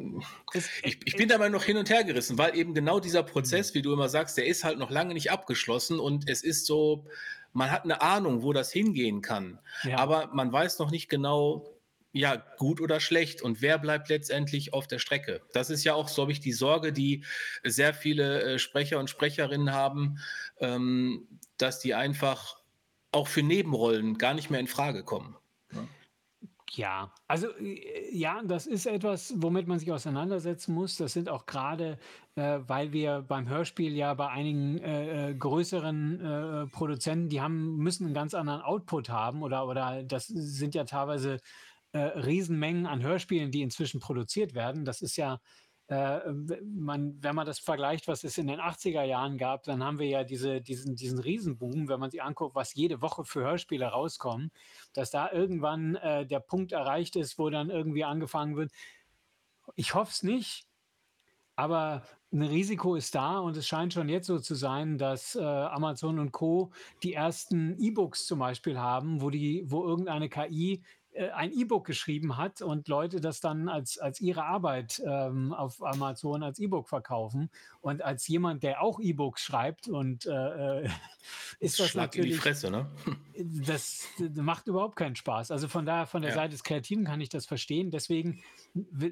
ich, 0.53 0.99
ich, 1.05 1.15
bin 1.15 1.29
da 1.29 1.37
mal 1.37 1.51
noch 1.51 1.63
hin 1.63 1.77
und 1.77 1.91
her 1.91 2.03
gerissen, 2.03 2.39
weil 2.39 2.57
eben 2.57 2.73
genau 2.73 2.99
dieser 2.99 3.21
Prozess, 3.21 3.69
mhm. 3.69 3.75
wie 3.75 3.81
du 3.83 3.93
immer 3.93 4.09
sagst, 4.09 4.35
der 4.35 4.47
ist 4.47 4.63
halt 4.63 4.79
noch 4.79 4.89
lange 4.89 5.13
nicht 5.13 5.31
abgeschlossen 5.31 5.99
und 5.99 6.27
es 6.27 6.41
ist 6.41 6.65
so, 6.65 7.05
man 7.53 7.71
hat 7.71 7.83
eine 7.83 8.01
Ahnung, 8.01 8.43
wo 8.43 8.53
das 8.53 8.71
hingehen 8.71 9.21
kann, 9.21 9.59
ja. 9.83 9.97
aber 9.97 10.29
man 10.33 10.51
weiß 10.51 10.79
noch 10.79 10.91
nicht 10.91 11.09
genau, 11.09 11.79
ja, 12.11 12.35
gut 12.57 12.81
oder 12.81 12.99
schlecht 12.99 13.41
und 13.41 13.61
wer 13.61 13.77
bleibt 13.77 14.09
letztendlich 14.09 14.73
auf 14.73 14.87
der 14.87 14.99
Strecke. 14.99 15.41
Das 15.53 15.69
ist 15.69 15.83
ja 15.83 15.93
auch, 15.93 16.11
glaube 16.13 16.31
ich, 16.31 16.39
die 16.39 16.53
Sorge, 16.53 16.91
die 16.91 17.23
sehr 17.63 17.93
viele 17.93 18.41
äh, 18.41 18.59
Sprecher 18.59 18.99
und 18.99 19.09
Sprecherinnen 19.09 19.71
haben, 19.71 20.19
ähm, 20.59 21.27
dass 21.57 21.79
die 21.79 21.93
einfach 21.93 22.57
auch 23.11 23.27
für 23.27 23.43
Nebenrollen 23.43 24.17
gar 24.17 24.33
nicht 24.33 24.49
mehr 24.49 24.59
in 24.59 24.67
Frage 24.67 25.03
kommen. 25.03 25.35
Ja, 26.71 27.11
also 27.27 27.47
äh, 27.57 28.15
ja, 28.15 28.41
das 28.43 28.67
ist 28.67 28.85
etwas, 28.85 29.33
womit 29.37 29.67
man 29.67 29.79
sich 29.79 29.91
auseinandersetzen 29.91 30.73
muss. 30.73 30.97
Das 30.97 31.13
sind 31.13 31.29
auch 31.29 31.45
gerade, 31.45 31.97
äh, 32.35 32.59
weil 32.67 32.93
wir 32.93 33.21
beim 33.21 33.47
Hörspiel 33.49 33.95
ja 33.95 34.13
bei 34.13 34.29
einigen 34.29 34.77
äh, 34.79 35.29
äh 35.29 35.35
größeren 35.35 36.21
äh, 36.21 36.67
Produzenten, 36.67 37.29
die 37.29 37.41
haben, 37.41 37.77
müssen 37.77 38.05
einen 38.05 38.13
ganz 38.13 38.33
anderen 38.33 38.61
Output 38.61 39.09
haben 39.09 39.41
oder, 39.41 39.67
oder 39.67 40.03
das 40.03 40.27
sind 40.27 40.75
ja 40.75 40.83
teilweise 40.83 41.39
äh, 41.91 41.99
Riesenmengen 41.99 42.85
an 42.85 43.01
Hörspielen, 43.01 43.51
die 43.51 43.61
inzwischen 43.61 43.99
produziert 43.99 44.53
werden. 44.53 44.85
Das 44.85 45.01
ist 45.01 45.17
ja 45.17 45.39
äh, 45.89 46.31
man, 46.63 47.17
wenn 47.21 47.35
man 47.35 47.47
das 47.47 47.57
vergleicht, 47.57 48.07
was 48.07 48.23
es 48.23 48.37
in 48.37 48.45
den 48.45 48.59
80er 48.59 49.03
Jahren 49.03 49.39
gab, 49.39 49.63
dann 49.63 49.83
haben 49.83 49.97
wir 49.97 50.07
ja 50.07 50.23
diese, 50.23 50.61
diesen, 50.61 50.95
diesen 50.95 51.17
Riesenboom, 51.17 51.89
wenn 51.89 51.99
man 51.99 52.11
sich 52.11 52.21
anguckt, 52.21 52.53
was 52.53 52.75
jede 52.75 53.01
Woche 53.01 53.25
für 53.25 53.41
Hörspiele 53.41 53.87
rauskommen, 53.87 54.51
dass 54.93 55.09
da 55.09 55.31
irgendwann 55.31 55.95
äh, 55.95 56.27
der 56.27 56.41
Punkt 56.41 56.73
erreicht 56.73 57.15
ist, 57.15 57.39
wo 57.39 57.49
dann 57.49 57.71
irgendwie 57.71 58.03
angefangen 58.03 58.55
wird. 58.55 58.71
Ich 59.75 59.95
hoffe 59.95 60.11
es 60.11 60.21
nicht, 60.21 60.67
aber 61.55 62.03
ein 62.31 62.43
Risiko 62.43 62.95
ist 62.95 63.15
da 63.15 63.39
und 63.39 63.57
es 63.57 63.67
scheint 63.67 63.93
schon 63.93 64.09
jetzt 64.09 64.27
so 64.27 64.37
zu 64.37 64.53
sein, 64.53 64.99
dass 64.99 65.35
äh, 65.35 65.41
Amazon 65.41 66.19
und 66.19 66.31
Co. 66.31 66.71
die 67.01 67.13
ersten 67.13 67.75
E-Books 67.79 68.27
zum 68.27 68.37
Beispiel 68.37 68.77
haben, 68.79 69.21
wo 69.21 69.31
die, 69.31 69.63
wo 69.65 69.83
irgendeine 69.83 70.29
KI 70.29 70.83
äh, 71.19 71.31
ein 71.31 71.51
E-Book 71.51 71.85
geschrieben 71.85 72.37
hat 72.37 72.61
und 72.61 72.87
Leute 72.87 73.19
das 73.19 73.41
dann 73.41 73.67
als, 73.67 73.97
als 73.97 74.21
ihre 74.21 74.45
Arbeit 74.45 75.01
ähm, 75.05 75.53
auf 75.53 75.83
Amazon 75.83 76.43
als 76.43 76.59
E-Book 76.59 76.87
verkaufen. 76.87 77.49
Und 77.81 78.01
als 78.01 78.25
jemand, 78.29 78.63
der 78.63 78.81
auch 78.81 79.01
E-Books 79.01 79.43
schreibt 79.43 79.89
und 79.89 80.25
äh, 80.25 80.83
äh 80.83 80.89
ist 81.59 81.77
das 81.77 81.89
Schlag 81.89 82.07
natürlich. 82.07 82.31
in 82.31 82.35
die 82.35 82.41
Fresse, 82.41 82.71
ne? 82.71 82.89
Das, 83.35 84.07
das, 84.19 84.29
macht 84.37 84.67
überhaupt 84.67 84.95
keinen 84.95 85.17
Spaß. 85.17 85.51
Also 85.51 85.67
von 85.67 85.85
daher, 85.85 86.07
von 86.07 86.21
der 86.21 86.31
ja. 86.31 86.35
Seite 86.37 86.51
des 86.51 86.63
Kreativen 86.63 87.03
kann 87.03 87.19
ich 87.19 87.29
das 87.29 87.45
verstehen. 87.45 87.91
Deswegen, 87.91 88.41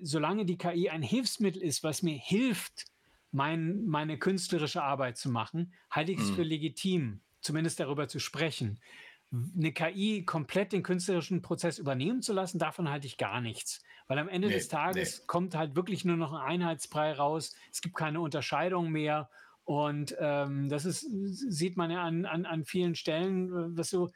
solange 0.01 0.45
die 0.45 0.57
KI 0.57 0.89
ein 0.89 1.01
Hilfsmittel 1.01 1.61
ist, 1.61 1.83
was 1.83 2.03
mir 2.03 2.17
hilft, 2.17 2.85
mein, 3.33 3.85
meine 3.85 4.17
künstlerische 4.17 4.81
Arbeit 4.81 5.17
zu 5.17 5.29
machen, 5.29 5.73
halte 5.91 6.13
ich 6.13 6.19
es 6.19 6.31
mhm. 6.31 6.35
für 6.35 6.43
legitim, 6.43 7.19
zumindest 7.41 7.81
darüber 7.81 8.07
zu 8.07 8.19
sprechen 8.19 8.79
eine 9.31 9.73
KI 9.73 10.23
komplett 10.23 10.71
den 10.71 10.83
künstlerischen 10.83 11.41
Prozess 11.41 11.79
übernehmen 11.79 12.21
zu 12.21 12.33
lassen, 12.33 12.59
davon 12.59 12.89
halte 12.89 13.07
ich 13.07 13.17
gar 13.17 13.41
nichts. 13.41 13.81
Weil 14.07 14.19
am 14.19 14.29
Ende 14.29 14.47
nee, 14.47 14.53
des 14.53 14.69
Tages 14.69 15.19
nee. 15.19 15.23
kommt 15.27 15.55
halt 15.55 15.75
wirklich 15.75 16.05
nur 16.05 16.15
noch 16.15 16.31
ein 16.31 16.41
Einheitsbrei 16.41 17.11
raus. 17.13 17.53
Es 17.71 17.81
gibt 17.81 17.95
keine 17.95 18.21
Unterscheidung 18.21 18.89
mehr. 18.89 19.29
Und 19.65 20.15
ähm, 20.19 20.69
das 20.69 20.85
ist, 20.85 21.01
sieht 21.01 21.75
man 21.75 21.91
ja 21.91 22.03
an, 22.03 22.25
an, 22.25 22.45
an 22.45 22.63
vielen 22.63 22.95
Stellen, 22.95 23.75
was 23.77 23.89
so 23.89 24.09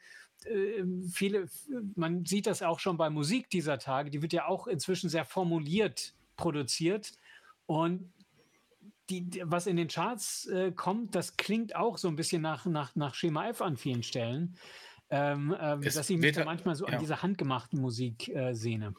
äh, 0.46 0.82
viele, 1.10 1.46
man 1.94 2.24
sieht 2.24 2.46
das 2.46 2.62
auch 2.62 2.78
schon 2.78 2.96
bei 2.96 3.10
Musik 3.10 3.50
dieser 3.50 3.78
Tage, 3.78 4.10
die 4.10 4.22
wird 4.22 4.32
ja 4.32 4.46
auch 4.46 4.66
inzwischen 4.66 5.10
sehr 5.10 5.26
formuliert 5.26 6.14
produziert. 6.36 7.12
Und 7.66 8.10
die, 9.10 9.42
was 9.44 9.66
in 9.66 9.76
den 9.76 9.88
Charts 9.88 10.46
äh, 10.46 10.72
kommt, 10.72 11.14
das 11.14 11.36
klingt 11.36 11.76
auch 11.76 11.98
so 11.98 12.08
ein 12.08 12.16
bisschen 12.16 12.40
nach, 12.40 12.64
nach, 12.64 12.96
nach 12.96 13.14
Schema 13.14 13.48
F 13.48 13.60
an 13.60 13.76
vielen 13.76 14.02
Stellen 14.02 14.56
ähm, 15.14 15.54
ähm, 15.60 15.82
dass 15.82 16.08
ich 16.08 16.16
mich 16.16 16.32
da 16.32 16.44
manchmal 16.46 16.74
so 16.74 16.86
ja. 16.86 16.94
an 16.94 17.00
dieser 17.00 17.22
handgemachten 17.22 17.78
Musik 17.78 18.28
äh, 18.28 18.54
sehne. 18.54 18.94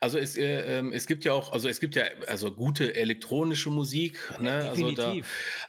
Also 0.00 0.16
es, 0.16 0.38
äh, 0.38 0.78
ähm, 0.78 0.90
es 0.90 1.06
gibt 1.06 1.26
ja 1.26 1.34
auch, 1.34 1.52
also 1.52 1.68
es 1.68 1.80
gibt 1.80 1.96
ja 1.96 2.04
also 2.26 2.50
gute 2.50 2.94
elektronische 2.94 3.68
Musik, 3.68 4.18
ne? 4.40 4.64
Ja, 4.64 4.70
also 4.70 4.90
da, 4.92 5.14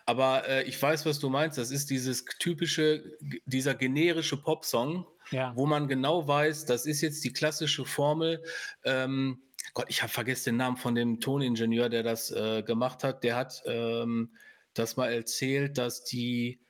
aber 0.05 0.47
äh, 0.47 0.63
ich 0.63 0.81
weiß, 0.81 1.05
was 1.05 1.19
du 1.19 1.29
meinst. 1.29 1.57
Das 1.57 1.71
ist 1.71 1.89
dieses 1.89 2.23
typische, 2.39 3.03
dieser 3.45 3.75
generische 3.75 4.37
Popsong, 4.37 5.05
ja. 5.31 5.51
wo 5.57 5.65
man 5.65 5.89
genau 5.89 6.25
weiß, 6.25 6.65
das 6.65 6.85
ist 6.85 7.01
jetzt 7.01 7.21
die 7.25 7.33
klassische 7.33 7.83
Formel. 7.83 8.41
Ähm, 8.85 9.41
Gott, 9.73 9.87
ich 9.89 10.01
habe 10.01 10.11
vergessen 10.11 10.51
den 10.51 10.57
Namen 10.57 10.77
von 10.77 10.95
dem 10.95 11.19
Toningenieur, 11.19 11.89
der 11.89 12.03
das 12.03 12.31
äh, 12.31 12.63
gemacht 12.63 13.03
hat. 13.03 13.25
Der 13.25 13.35
hat 13.35 13.61
ähm, 13.65 14.31
das 14.73 14.95
mal 14.95 15.11
erzählt, 15.11 15.77
dass 15.77 16.05
die 16.05 16.61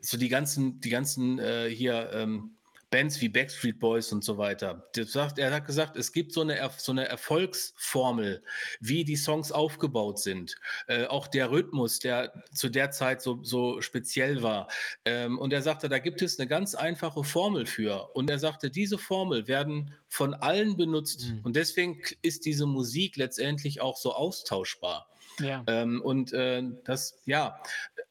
so 0.00 0.16
die 0.16 0.30
ganzen, 0.30 0.80
die 0.80 0.90
ganzen 0.90 1.38
äh, 1.38 1.68
hier 1.68 2.10
ähm, 2.14 2.56
Bands 2.92 3.20
wie 3.22 3.30
Backstreet 3.30 3.80
Boys 3.80 4.12
und 4.12 4.22
so 4.22 4.36
weiter. 4.36 4.86
Sagt, 4.94 5.38
er 5.38 5.52
hat 5.52 5.66
gesagt, 5.66 5.96
es 5.96 6.12
gibt 6.12 6.32
so 6.32 6.42
eine, 6.42 6.70
so 6.76 6.92
eine 6.92 7.08
Erfolgsformel, 7.08 8.44
wie 8.80 9.04
die 9.04 9.16
Songs 9.16 9.50
aufgebaut 9.50 10.18
sind. 10.20 10.54
Äh, 10.86 11.06
auch 11.06 11.26
der 11.26 11.50
Rhythmus, 11.50 11.98
der 11.98 12.44
zu 12.52 12.68
der 12.68 12.90
Zeit 12.90 13.22
so, 13.22 13.42
so 13.42 13.80
speziell 13.80 14.42
war. 14.42 14.68
Ähm, 15.06 15.38
und 15.38 15.54
er 15.54 15.62
sagte, 15.62 15.88
da 15.88 15.98
gibt 15.98 16.20
es 16.20 16.38
eine 16.38 16.46
ganz 16.46 16.74
einfache 16.74 17.24
Formel 17.24 17.64
für. 17.64 18.14
Und 18.14 18.28
er 18.28 18.38
sagte, 18.38 18.70
diese 18.70 18.98
Formel 18.98 19.48
werden 19.48 19.94
von 20.08 20.34
allen 20.34 20.76
benutzt. 20.76 21.30
Mhm. 21.30 21.40
Und 21.44 21.56
deswegen 21.56 22.02
ist 22.20 22.44
diese 22.44 22.66
Musik 22.66 23.16
letztendlich 23.16 23.80
auch 23.80 23.96
so 23.96 24.12
austauschbar. 24.12 25.08
Ja. 25.40 25.64
Ähm, 25.66 26.02
und 26.02 26.34
äh, 26.34 26.62
das, 26.84 27.18
ja, 27.24 27.58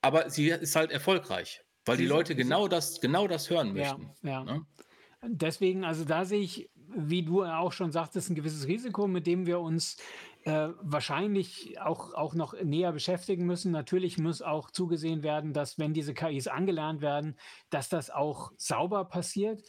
aber 0.02 0.32
sie 0.32 0.50
ist 0.50 0.76
halt 0.76 0.90
erfolgreich. 0.90 1.62
Weil 1.86 1.98
die 1.98 2.06
Leute 2.06 2.36
genau 2.36 2.68
das, 2.68 3.02
genau 3.02 3.28
das 3.28 3.50
hören 3.50 3.74
möchten. 3.74 4.12
Ja, 4.22 4.30
ja. 4.30 4.44
Ne? 4.44 4.66
Deswegen, 5.24 5.84
also 5.84 6.06
da 6.06 6.26
sehe 6.26 6.42
ich, 6.42 6.70
wie 6.88 7.24
du 7.24 7.44
auch 7.44 7.72
schon 7.72 7.92
sagtest, 7.92 8.30
ein 8.30 8.36
gewisses 8.36 8.68
Risiko, 8.68 9.08
mit 9.08 9.28
dem 9.28 9.46
wir 9.46 9.60
uns 9.60 9.98
äh, 10.44 10.70
wahrscheinlich 10.82 11.80
auch, 11.80 12.14
auch 12.14 12.34
noch 12.34 12.60
näher 12.62 12.92
beschäftigen 12.92 13.46
müssen. 13.46 13.72
Natürlich 13.72 14.18
muss 14.18 14.42
auch 14.42 14.72
zugesehen 14.72 15.22
werden, 15.24 15.54
dass 15.54 15.78
wenn 15.78 15.94
diese 15.94 16.14
KIs 16.14 16.48
angelernt 16.48 17.02
werden, 17.02 17.38
dass 17.70 17.90
das 17.90 18.10
auch 18.10 18.52
sauber 18.58 19.06
passiert. 19.06 19.62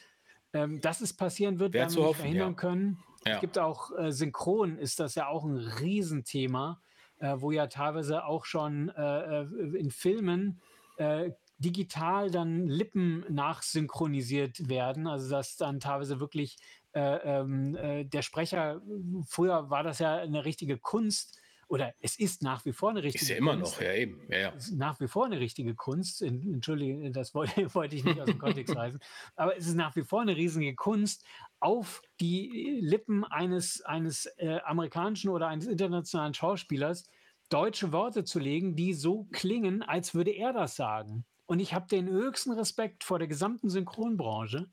Ähm, 0.54 0.82
dass 0.82 1.00
es 1.00 1.16
passieren 1.16 1.58
wird, 1.58 1.72
werden 1.72 1.94
wir 1.94 2.08
nicht 2.08 2.16
verhindern 2.16 2.50
ja. 2.50 2.56
können. 2.56 2.98
Ja. 3.26 3.34
Es 3.34 3.40
gibt 3.40 3.58
auch 3.58 3.90
äh, 3.96 4.12
Synchron, 4.12 4.76
ist 4.76 5.00
das 5.00 5.14
ja 5.14 5.28
auch 5.28 5.44
ein 5.44 5.56
Riesenthema, 5.56 6.82
äh, 7.20 7.36
wo 7.38 7.52
ja 7.52 7.68
teilweise 7.68 8.24
auch 8.24 8.44
schon 8.44 8.90
äh, 8.90 9.42
äh, 9.42 9.76
in 9.78 9.90
Filmen 9.90 10.60
äh, 10.98 11.30
digital 11.62 12.30
dann 12.30 12.66
Lippen 12.66 13.24
nachsynchronisiert 13.28 14.68
werden, 14.68 15.06
also 15.06 15.30
dass 15.30 15.56
dann 15.56 15.80
teilweise 15.80 16.20
wirklich 16.20 16.58
äh, 16.92 17.00
ähm, 17.00 17.74
äh, 17.76 18.04
der 18.04 18.22
Sprecher, 18.22 18.82
früher 19.26 19.70
war 19.70 19.82
das 19.82 19.98
ja 19.98 20.16
eine 20.16 20.44
richtige 20.44 20.78
Kunst, 20.78 21.38
oder 21.72 21.94
es 22.00 22.18
ist 22.18 22.42
nach 22.42 22.66
wie 22.66 22.72
vor 22.72 22.90
eine 22.90 23.02
richtige 23.02 23.20
Kunst. 23.20 23.30
Ist 23.30 23.30
ja 23.30 23.36
immer 23.38 23.56
Kunst. 23.56 23.76
noch, 23.76 23.82
ja 23.82 23.94
eben. 23.94 24.20
Ja, 24.28 24.38
ja. 24.38 24.52
nach 24.74 25.00
wie 25.00 25.08
vor 25.08 25.24
eine 25.24 25.40
richtige 25.40 25.74
Kunst. 25.74 26.20
Entschuldige, 26.20 27.10
das 27.10 27.34
wollte, 27.34 27.52
wollte 27.74 27.96
ich 27.96 28.04
nicht 28.04 28.20
aus 28.20 28.26
dem 28.26 28.38
Kontext 28.38 28.76
reißen. 28.76 29.00
Aber 29.36 29.56
es 29.56 29.66
ist 29.66 29.74
nach 29.74 29.96
wie 29.96 30.02
vor 30.02 30.20
eine 30.20 30.36
riesige 30.36 30.74
Kunst, 30.74 31.24
auf 31.60 32.02
die 32.20 32.78
Lippen 32.82 33.24
eines, 33.24 33.80
eines 33.86 34.26
äh, 34.36 34.60
amerikanischen 34.66 35.30
oder 35.30 35.48
eines 35.48 35.66
internationalen 35.66 36.34
Schauspielers 36.34 37.04
deutsche 37.48 37.90
Worte 37.90 38.24
zu 38.24 38.38
legen, 38.38 38.76
die 38.76 38.92
so 38.92 39.26
klingen, 39.32 39.82
als 39.82 40.14
würde 40.14 40.32
er 40.32 40.52
das 40.52 40.76
sagen. 40.76 41.24
Und 41.46 41.60
ich 41.60 41.74
habe 41.74 41.86
den 41.88 42.08
höchsten 42.08 42.52
Respekt 42.52 43.04
vor 43.04 43.18
der 43.18 43.28
gesamten 43.28 43.68
Synchronbranche. 43.68 44.68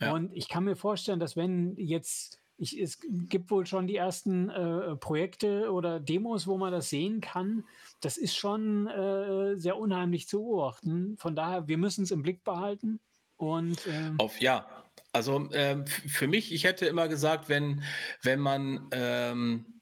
Ja. 0.00 0.12
Und 0.12 0.32
ich 0.34 0.48
kann 0.48 0.64
mir 0.64 0.76
vorstellen, 0.76 1.20
dass 1.20 1.36
wenn 1.36 1.76
jetzt, 1.76 2.40
ich, 2.58 2.80
es 2.80 2.98
gibt 3.02 3.50
wohl 3.50 3.66
schon 3.66 3.86
die 3.86 3.96
ersten 3.96 4.50
äh, 4.50 4.96
Projekte 4.96 5.70
oder 5.72 6.00
Demos, 6.00 6.46
wo 6.46 6.56
man 6.58 6.72
das 6.72 6.90
sehen 6.90 7.20
kann. 7.20 7.64
Das 8.00 8.16
ist 8.16 8.36
schon 8.36 8.86
äh, 8.86 9.56
sehr 9.56 9.78
unheimlich 9.78 10.28
zu 10.28 10.40
beobachten. 10.40 11.16
Von 11.18 11.34
daher, 11.34 11.68
wir 11.68 11.78
müssen 11.78 12.04
es 12.04 12.10
im 12.10 12.22
Blick 12.22 12.44
behalten. 12.44 13.00
Und, 13.36 13.86
ähm, 13.86 14.14
Auf 14.18 14.40
ja, 14.40 14.66
also 15.12 15.48
ähm, 15.52 15.86
für 15.86 16.26
mich, 16.28 16.52
ich 16.52 16.64
hätte 16.64 16.86
immer 16.86 17.08
gesagt, 17.08 17.48
wenn, 17.48 17.82
wenn 18.22 18.40
man 18.40 18.88
ähm, 18.92 19.75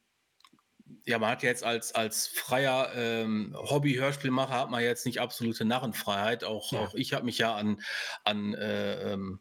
ja, 1.04 1.18
man 1.18 1.30
hat 1.30 1.42
jetzt 1.42 1.64
als, 1.64 1.94
als 1.94 2.26
freier 2.26 2.92
ähm, 2.94 3.56
Hobby-Hörspielmacher 3.56 4.54
hat 4.54 4.70
man 4.70 4.82
jetzt 4.82 5.06
nicht 5.06 5.20
absolute 5.20 5.64
Narrenfreiheit. 5.64 6.44
Auch, 6.44 6.72
ja. 6.72 6.80
auch 6.80 6.94
ich 6.94 7.12
habe 7.12 7.24
mich 7.24 7.38
ja 7.38 7.54
an, 7.54 7.80
an, 8.24 8.54
äh, 8.54 9.12
ähm, 9.12 9.40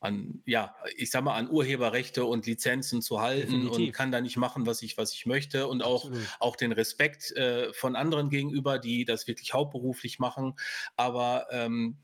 an, 0.00 0.42
ja, 0.46 0.74
ich 0.96 1.10
sag 1.10 1.24
mal, 1.24 1.34
an 1.34 1.50
Urheberrechte 1.50 2.24
und 2.24 2.46
Lizenzen 2.46 3.02
zu 3.02 3.20
halten 3.20 3.52
Definitiv. 3.52 3.78
und 3.78 3.92
kann 3.92 4.12
da 4.12 4.20
nicht 4.20 4.36
machen, 4.36 4.66
was 4.66 4.82
ich, 4.82 4.96
was 4.96 5.12
ich 5.12 5.26
möchte. 5.26 5.66
Und 5.66 5.82
auch, 5.82 6.10
auch 6.38 6.56
den 6.56 6.72
Respekt 6.72 7.32
äh, 7.32 7.72
von 7.72 7.96
anderen 7.96 8.30
gegenüber, 8.30 8.78
die 8.78 9.04
das 9.04 9.26
wirklich 9.26 9.54
hauptberuflich 9.54 10.18
machen. 10.18 10.54
Aber 10.96 11.46
ähm, 11.50 11.98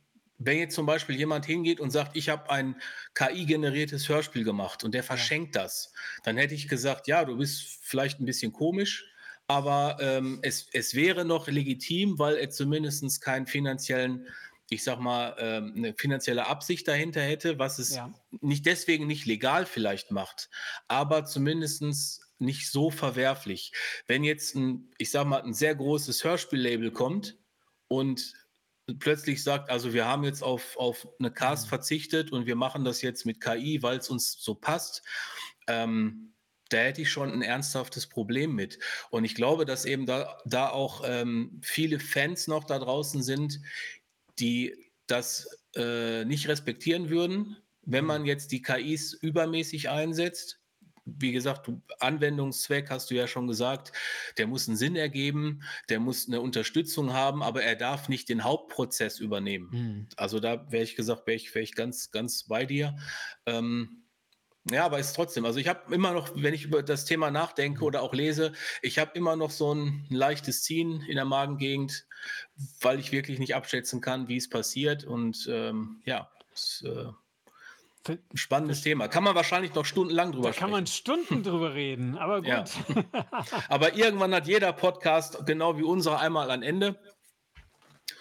wenn 0.44 0.58
jetzt 0.58 0.74
zum 0.74 0.86
Beispiel 0.86 1.16
jemand 1.16 1.46
hingeht 1.46 1.80
und 1.80 1.90
sagt, 1.90 2.16
ich 2.16 2.28
habe 2.28 2.50
ein 2.50 2.76
KI-generiertes 3.14 4.08
Hörspiel 4.08 4.44
gemacht 4.44 4.84
und 4.84 4.92
der 4.94 5.02
verschenkt 5.02 5.56
das, 5.56 5.92
dann 6.22 6.36
hätte 6.36 6.54
ich 6.54 6.68
gesagt, 6.68 7.08
ja, 7.08 7.24
du 7.24 7.36
bist 7.36 7.78
vielleicht 7.82 8.20
ein 8.20 8.26
bisschen 8.26 8.52
komisch, 8.52 9.06
aber 9.46 9.98
ähm, 10.00 10.40
es, 10.42 10.68
es 10.72 10.94
wäre 10.94 11.24
noch 11.24 11.48
legitim, 11.48 12.18
weil 12.18 12.36
er 12.36 12.50
zumindest 12.50 13.20
keinen 13.20 13.46
finanziellen, 13.46 14.26
ich 14.70 14.82
sag 14.84 14.98
mal, 15.00 15.36
ähm, 15.38 15.74
eine 15.76 15.94
finanzielle 15.94 16.46
Absicht 16.46 16.88
dahinter 16.88 17.20
hätte, 17.22 17.58
was 17.58 17.78
es 17.78 17.96
ja. 17.96 18.12
nicht 18.40 18.66
deswegen 18.66 19.06
nicht 19.06 19.26
legal 19.26 19.66
vielleicht 19.66 20.10
macht, 20.10 20.48
aber 20.88 21.24
zumindest 21.24 21.82
nicht 22.38 22.70
so 22.70 22.90
verwerflich. 22.90 23.72
Wenn 24.06 24.24
jetzt 24.24 24.54
ein, 24.54 24.90
ich 24.98 25.10
sag 25.10 25.26
mal, 25.26 25.42
ein 25.42 25.54
sehr 25.54 25.74
großes 25.74 26.24
Hörspiellabel 26.24 26.90
kommt 26.90 27.36
und 27.88 28.34
plötzlich 28.98 29.42
sagt, 29.42 29.70
also 29.70 29.92
wir 29.92 30.06
haben 30.06 30.24
jetzt 30.24 30.42
auf, 30.42 30.76
auf 30.76 31.08
eine 31.18 31.32
Cast 31.32 31.66
mhm. 31.66 31.68
verzichtet 31.70 32.32
und 32.32 32.46
wir 32.46 32.56
machen 32.56 32.84
das 32.84 33.02
jetzt 33.02 33.24
mit 33.26 33.40
KI, 33.40 33.82
weil 33.82 33.98
es 33.98 34.10
uns 34.10 34.36
so 34.38 34.54
passt. 34.54 35.02
Ähm, 35.66 36.34
da 36.70 36.78
hätte 36.78 37.02
ich 37.02 37.10
schon 37.10 37.30
ein 37.30 37.42
ernsthaftes 37.42 38.08
Problem 38.08 38.54
mit. 38.54 38.78
Und 39.10 39.24
ich 39.24 39.34
glaube, 39.34 39.64
dass 39.64 39.84
eben 39.84 40.06
da, 40.06 40.38
da 40.44 40.70
auch 40.70 41.02
ähm, 41.04 41.60
viele 41.62 42.00
Fans 42.00 42.48
noch 42.48 42.64
da 42.64 42.78
draußen 42.78 43.22
sind, 43.22 43.60
die 44.38 44.74
das 45.06 45.48
äh, 45.76 46.24
nicht 46.24 46.48
respektieren 46.48 47.10
würden, 47.10 47.56
wenn 47.82 48.04
man 48.04 48.22
mhm. 48.22 48.28
jetzt 48.28 48.52
die 48.52 48.62
KIs 48.62 49.12
übermäßig 49.12 49.90
einsetzt 49.90 50.63
wie 51.04 51.32
gesagt, 51.32 51.70
Anwendungszweck 52.00 52.90
hast 52.90 53.10
du 53.10 53.14
ja 53.14 53.26
schon 53.26 53.46
gesagt, 53.46 53.92
der 54.38 54.46
muss 54.46 54.68
einen 54.68 54.76
Sinn 54.76 54.96
ergeben, 54.96 55.62
der 55.88 56.00
muss 56.00 56.26
eine 56.28 56.40
Unterstützung 56.40 57.12
haben, 57.12 57.42
aber 57.42 57.62
er 57.62 57.76
darf 57.76 58.08
nicht 58.08 58.28
den 58.28 58.44
Hauptprozess 58.44 59.20
übernehmen. 59.20 59.68
Mhm. 59.70 60.08
Also 60.16 60.40
da 60.40 60.70
wäre 60.70 60.82
ich 60.82 60.96
gesagt, 60.96 61.26
wäre 61.26 61.36
ich, 61.36 61.54
wär 61.54 61.62
ich 61.62 61.74
ganz, 61.74 62.10
ganz 62.10 62.44
bei 62.44 62.64
dir. 62.64 62.96
Ähm, 63.46 64.04
ja, 64.70 64.86
aber 64.86 64.98
ist 64.98 65.12
trotzdem. 65.12 65.44
Also 65.44 65.58
ich 65.58 65.68
habe 65.68 65.94
immer 65.94 66.12
noch, 66.12 66.30
wenn 66.34 66.54
ich 66.54 66.64
über 66.64 66.82
das 66.82 67.04
Thema 67.04 67.30
nachdenke 67.30 67.80
hm. 67.80 67.86
oder 67.86 68.02
auch 68.02 68.14
lese, 68.14 68.52
ich 68.80 68.98
habe 68.98 69.10
immer 69.14 69.36
noch 69.36 69.50
so 69.50 69.74
ein 69.74 70.06
leichtes 70.08 70.62
Ziehen 70.62 71.02
in 71.02 71.16
der 71.16 71.26
Magengegend, 71.26 72.06
weil 72.80 72.98
ich 72.98 73.12
wirklich 73.12 73.38
nicht 73.38 73.54
abschätzen 73.54 74.00
kann, 74.00 74.28
wie 74.28 74.38
es 74.38 74.48
passiert. 74.48 75.04
Und 75.04 75.46
ähm, 75.50 76.00
ja, 76.06 76.30
es, 76.54 76.82
äh, 76.86 77.12
Spannendes 78.34 78.82
Thema. 78.82 79.08
Kann 79.08 79.24
man 79.24 79.34
wahrscheinlich 79.34 79.74
noch 79.74 79.84
stundenlang 79.84 80.32
drüber 80.32 80.48
da 80.48 80.52
sprechen. 80.52 80.64
Kann 80.64 80.70
man 80.70 80.86
Stunden 80.86 81.42
drüber 81.42 81.74
reden, 81.74 82.18
aber 82.18 82.42
gut. 82.42 82.48
Ja. 82.48 82.64
aber 83.68 83.96
irgendwann 83.96 84.34
hat 84.34 84.46
jeder 84.46 84.72
Podcast, 84.72 85.46
genau 85.46 85.78
wie 85.78 85.82
unser, 85.82 86.20
einmal 86.20 86.50
ein 86.50 86.62
Ende. 86.62 86.98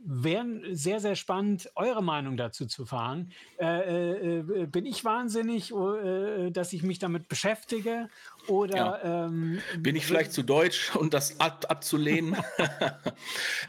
Wären 0.00 0.76
sehr, 0.76 1.00
sehr 1.00 1.16
spannend, 1.16 1.72
eure 1.74 2.04
Meinung 2.04 2.36
dazu 2.36 2.66
zu 2.66 2.86
fahren. 2.86 3.32
Äh, 3.58 4.36
äh, 4.38 4.66
bin 4.66 4.86
ich 4.86 5.04
wahnsinnig, 5.04 5.72
äh, 5.72 6.50
dass 6.50 6.72
ich 6.72 6.84
mich 6.84 7.00
damit 7.00 7.26
beschäftige? 7.26 8.08
Oder 8.46 8.76
ja. 8.76 9.26
ähm, 9.26 9.60
bin 9.78 9.96
ich 9.96 10.06
vielleicht 10.06 10.32
zu 10.32 10.44
deutsch, 10.44 10.94
um 11.00 11.10
das 11.10 11.40
ab 11.40 11.66
abzulehnen? 11.68 12.36
ähm, 12.58 12.70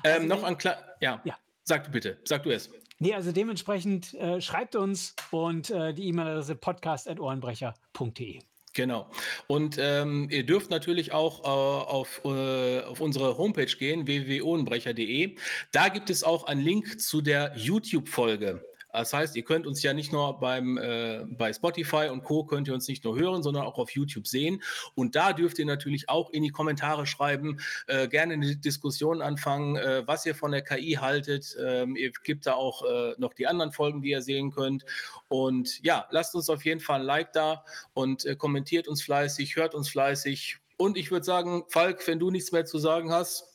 also, 0.03 0.27
noch 0.27 0.43
ein 0.43 0.60
klar. 0.60 0.77
Ja. 1.01 1.19
ja. 1.23 1.36
Sag 1.63 1.86
du 1.86 1.91
bitte, 1.91 2.19
sag 2.25 2.43
du 2.43 2.51
es. 2.51 2.69
Nee, 2.99 3.15
also 3.15 3.32
dementsprechend 3.32 4.13
äh, 4.15 4.41
schreibt 4.41 4.75
uns 4.75 5.15
und 5.32 5.69
äh, 5.69 5.93
die 5.93 6.10
E-Mail-Adresse 6.10 6.55
podcast.ohrenbrecher.de. 6.55 8.41
Genau. 8.73 9.10
Und 9.47 9.77
ähm, 9.79 10.27
ihr 10.29 10.45
dürft 10.45 10.69
natürlich 10.69 11.12
auch 11.12 11.43
äh, 11.43 11.47
auf, 11.47 12.21
äh, 12.23 12.82
auf 12.82 13.01
unsere 13.01 13.38
Homepage 13.38 13.65
gehen, 13.65 14.05
www.ohrenbrecher.de. 14.05 15.36
Da 15.71 15.89
gibt 15.89 16.10
es 16.10 16.23
auch 16.23 16.45
einen 16.45 16.62
Link 16.62 17.01
zu 17.01 17.21
der 17.21 17.53
YouTube-Folge. 17.55 18.63
Das 18.91 19.13
heißt, 19.13 19.36
ihr 19.36 19.43
könnt 19.43 19.67
uns 19.67 19.84
ja 19.84 19.93
nicht 19.93 20.12
nur 20.12 20.39
beim, 20.39 20.78
äh, 20.78 21.25
bei 21.30 21.54
Spotify 21.54 22.10
und 22.12 22.23
Co. 22.23 22.43
könnt 22.43 22.67
ihr 22.67 22.73
uns 22.73 22.88
nicht 22.88 23.04
nur 23.04 23.17
hören, 23.17 23.43
sondern 23.43 23.63
auch 23.63 23.78
auf 23.78 23.91
YouTube 23.91 24.28
sehen. 24.28 24.63
Und 24.95 25.15
da 25.15 25.34
dürft 25.34 25.60
ihr 25.60 25.65
natürlich 25.65 26.10
auch 26.10 26.30
in 26.32 26.43
die 26.43 26.49
Kommentare 26.49 27.06
schreiben, 27.06 27.60
äh, 27.88 28.08
gerne 28.08 28.34
eine 28.34 28.56
Diskussion 28.56 29.21
anfangen, 29.21 29.75
äh, 29.75 30.08
was 30.08 30.25
ihr 30.25 30.36
von 30.36 30.52
der 30.52 30.63
KI 30.63 30.93
haltet. 30.93 31.56
Ähm, 31.63 31.95
ihr 31.95 32.12
gibt 32.23 32.47
da 32.47 32.54
auch 32.54 32.84
äh, 32.84 33.13
noch 33.17 33.34
die 33.34 33.47
anderen 33.47 33.71
Folgen, 33.71 34.02
die 34.02 34.10
ihr 34.10 34.21
sehen 34.21 34.52
könnt. 34.52 34.86
Und 35.28 35.83
ja, 35.83 36.08
lasst 36.10 36.33
uns 36.35 36.50
auf 36.50 36.65
jeden 36.65 36.79
Fall 36.79 37.02
ein 37.02 37.06
Like 37.06 37.33
da 37.33 37.63
und 37.94 38.25
äh, 38.25 38.35
kommentiert 38.35 38.87
uns 38.87 39.04
fleißig, 39.04 39.56
hört 39.56 39.75
uns 39.75 39.90
fleißig. 39.90 40.58
Und 40.77 40.98
ich 40.98 41.12
würde 41.12 41.25
sagen, 41.25 41.63
Falk, 41.67 42.08
wenn 42.08 42.19
du 42.19 42.31
nichts 42.31 42.52
mehr 42.52 42.65
zu 42.65 42.79
sagen 42.79 43.12
hast, 43.12 43.46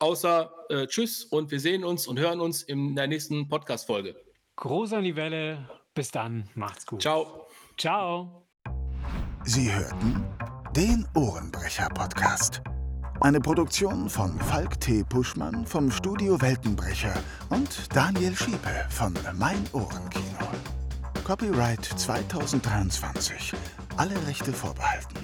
außer 0.00 0.52
äh, 0.70 0.86
Tschüss 0.86 1.24
und 1.24 1.50
wir 1.50 1.60
sehen 1.60 1.84
uns 1.84 2.06
und 2.06 2.18
hören 2.18 2.40
uns 2.40 2.62
in 2.62 2.96
der 2.96 3.06
nächsten 3.06 3.48
Podcast-Folge. 3.48 4.16
Groß 4.60 4.92
an 4.92 5.04
die 5.04 5.16
Welle. 5.16 5.66
Bis 5.94 6.10
dann. 6.10 6.48
Macht's 6.54 6.84
gut. 6.84 7.00
Ciao. 7.00 7.46
Ciao. 7.78 8.46
Sie 9.42 9.72
hörten 9.72 10.22
den 10.76 11.08
Ohrenbrecher-Podcast. 11.14 12.62
Eine 13.22 13.40
Produktion 13.40 14.10
von 14.10 14.38
Falk 14.38 14.78
T. 14.78 15.02
Puschmann 15.02 15.66
vom 15.66 15.90
Studio 15.90 16.38
Weltenbrecher 16.42 17.14
und 17.48 17.94
Daniel 17.96 18.36
Schiepe 18.36 18.86
von 18.90 19.14
Mein 19.38 19.64
Ohrenkino. 19.72 20.46
Copyright 21.24 21.84
2023. 21.84 23.54
Alle 23.96 24.14
Rechte 24.26 24.52
vorbehalten. 24.52 25.19